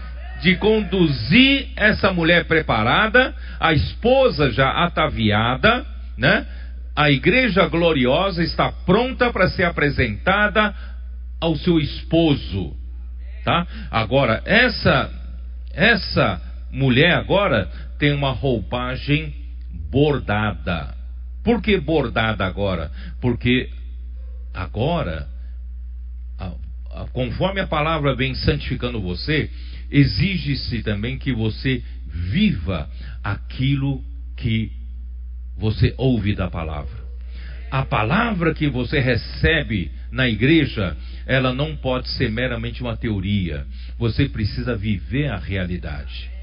[0.41, 5.85] de conduzir essa mulher preparada, a esposa já ataviada,
[6.17, 6.45] né?
[6.93, 10.75] A igreja gloriosa está pronta para ser apresentada
[11.39, 12.75] ao seu esposo,
[13.45, 13.65] tá?
[13.89, 15.09] Agora essa
[15.73, 19.33] essa mulher agora tem uma roupagem
[19.89, 20.94] bordada.
[21.45, 22.91] Por que bordada agora?
[23.22, 23.69] Porque
[24.51, 25.27] agora,
[26.39, 26.51] a,
[26.91, 29.51] a, conforme a palavra vem santificando você,
[29.91, 32.89] exige-se também que você viva
[33.23, 34.03] aquilo
[34.35, 34.72] que
[35.55, 37.05] você ouve da palavra.
[37.69, 40.97] A palavra que você recebe na igreja,
[41.27, 43.67] ela não pode ser meramente uma teoria.
[43.99, 46.35] Você precisa viver a realidade.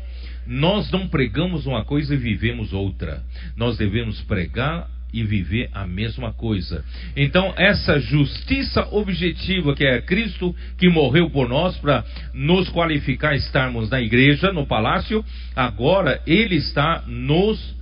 [0.46, 3.22] Nós não pregamos uma coisa e vivemos outra.
[3.56, 6.84] Nós devemos pregar e viver a mesma coisa.
[7.14, 13.90] Então, essa justiça objetiva que é Cristo que morreu por nós para nos qualificar estarmos
[13.90, 15.24] na igreja, no palácio,
[15.54, 17.76] agora ele está nos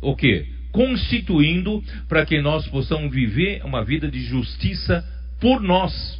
[0.00, 0.46] o quê?
[0.72, 5.04] Constituindo para que nós possamos viver uma vida de justiça
[5.40, 6.17] por nós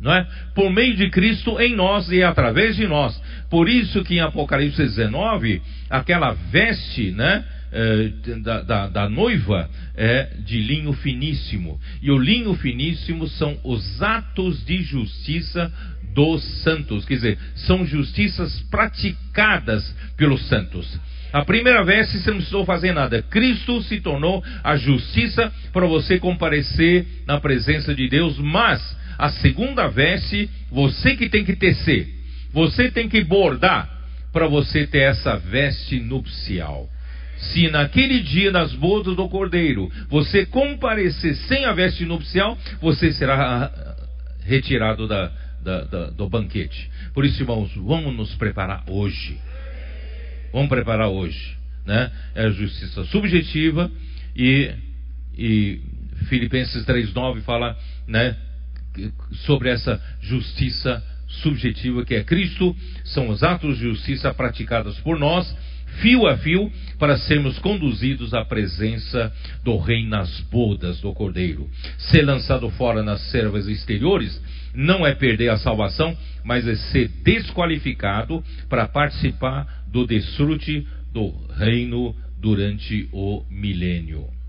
[0.00, 0.26] não é?
[0.54, 3.20] Por meio de Cristo em nós e através de nós.
[3.50, 5.60] Por isso que em Apocalipse 19,
[5.90, 7.44] aquela veste, né?
[7.72, 8.10] Eh,
[8.42, 11.78] da, da, da, noiva é de linho finíssimo.
[12.02, 15.72] E o linho finíssimo são os atos de justiça
[16.12, 20.98] dos santos, quer dizer, são justiças praticadas pelos santos.
[21.32, 23.22] A primeira veste você não precisou fazer nada.
[23.22, 29.86] Cristo se tornou a justiça para você comparecer na presença de Deus, mas a segunda
[29.86, 32.08] veste você que tem que tecer.
[32.54, 33.88] Você tem que bordar
[34.32, 36.88] para você ter essa veste nupcial.
[37.36, 43.70] Se naquele dia nas bodas do cordeiro você comparecer sem a veste nupcial, você será
[44.42, 45.30] retirado da,
[45.62, 46.90] da, da, do banquete.
[47.12, 49.38] Por isso, irmãos, vamos nos preparar hoje.
[50.50, 51.58] Vamos preparar hoje.
[51.84, 52.10] Né?
[52.34, 53.90] É a justiça subjetiva
[54.34, 54.70] e,
[55.36, 55.80] e
[56.28, 57.76] Filipenses 3,9 fala
[58.08, 58.36] né,
[59.46, 65.56] sobre essa justiça subjetiva que é Cristo, são os atos de justiça praticados por nós,
[66.00, 69.32] fio a fio, para sermos conduzidos à presença
[69.64, 71.68] do Rei nas bodas do Cordeiro.
[71.98, 74.40] Ser lançado fora nas servas exteriores
[74.74, 82.14] não é perder a salvação, mas é ser desqualificado para participar do desfrute do reino
[82.38, 84.39] durante o milênio.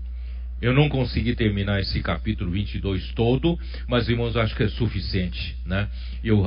[0.62, 3.58] Eu não consegui terminar esse capítulo 22 todo,
[3.88, 5.88] mas irmãos, acho que é suficiente, né?
[6.22, 6.44] Eu,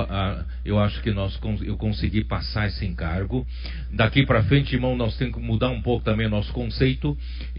[0.64, 3.46] eu acho que nós, eu consegui passar esse encargo.
[3.92, 7.14] Daqui para frente, irmão, nós temos que mudar um pouco também o nosso conceito,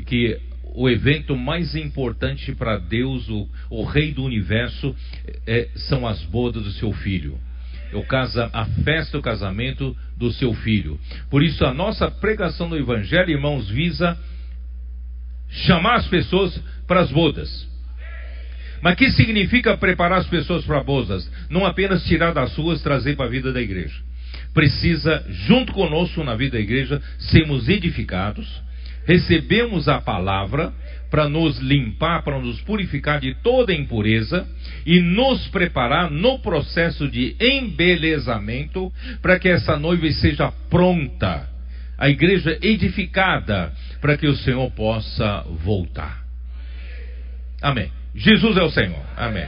[0.07, 0.41] que
[0.73, 4.95] o evento mais importante para Deus, o, o Rei do Universo,
[5.45, 7.37] é, são as bodas do seu filho.
[8.09, 10.99] Casa, a festa do casamento do seu filho.
[11.29, 14.17] Por isso, a nossa pregação do Evangelho, irmãos, visa
[15.49, 17.67] chamar as pessoas para as bodas.
[18.81, 21.29] Mas que significa preparar as pessoas para bodas?
[21.49, 23.95] Não apenas tirar das suas, trazer para a vida da igreja.
[24.53, 28.47] Precisa, junto conosco na vida da igreja, sermos edificados,
[29.05, 30.73] recebemos a palavra
[31.09, 34.47] para nos limpar, para nos purificar de toda impureza
[34.85, 38.91] e nos preparar no processo de embelezamento
[39.21, 41.47] para que essa noiva seja pronta
[41.97, 46.23] a igreja edificada para que o Senhor possa voltar.
[47.61, 47.91] Amém.
[48.15, 49.03] Jesus é o Senhor.
[49.15, 49.47] Amém.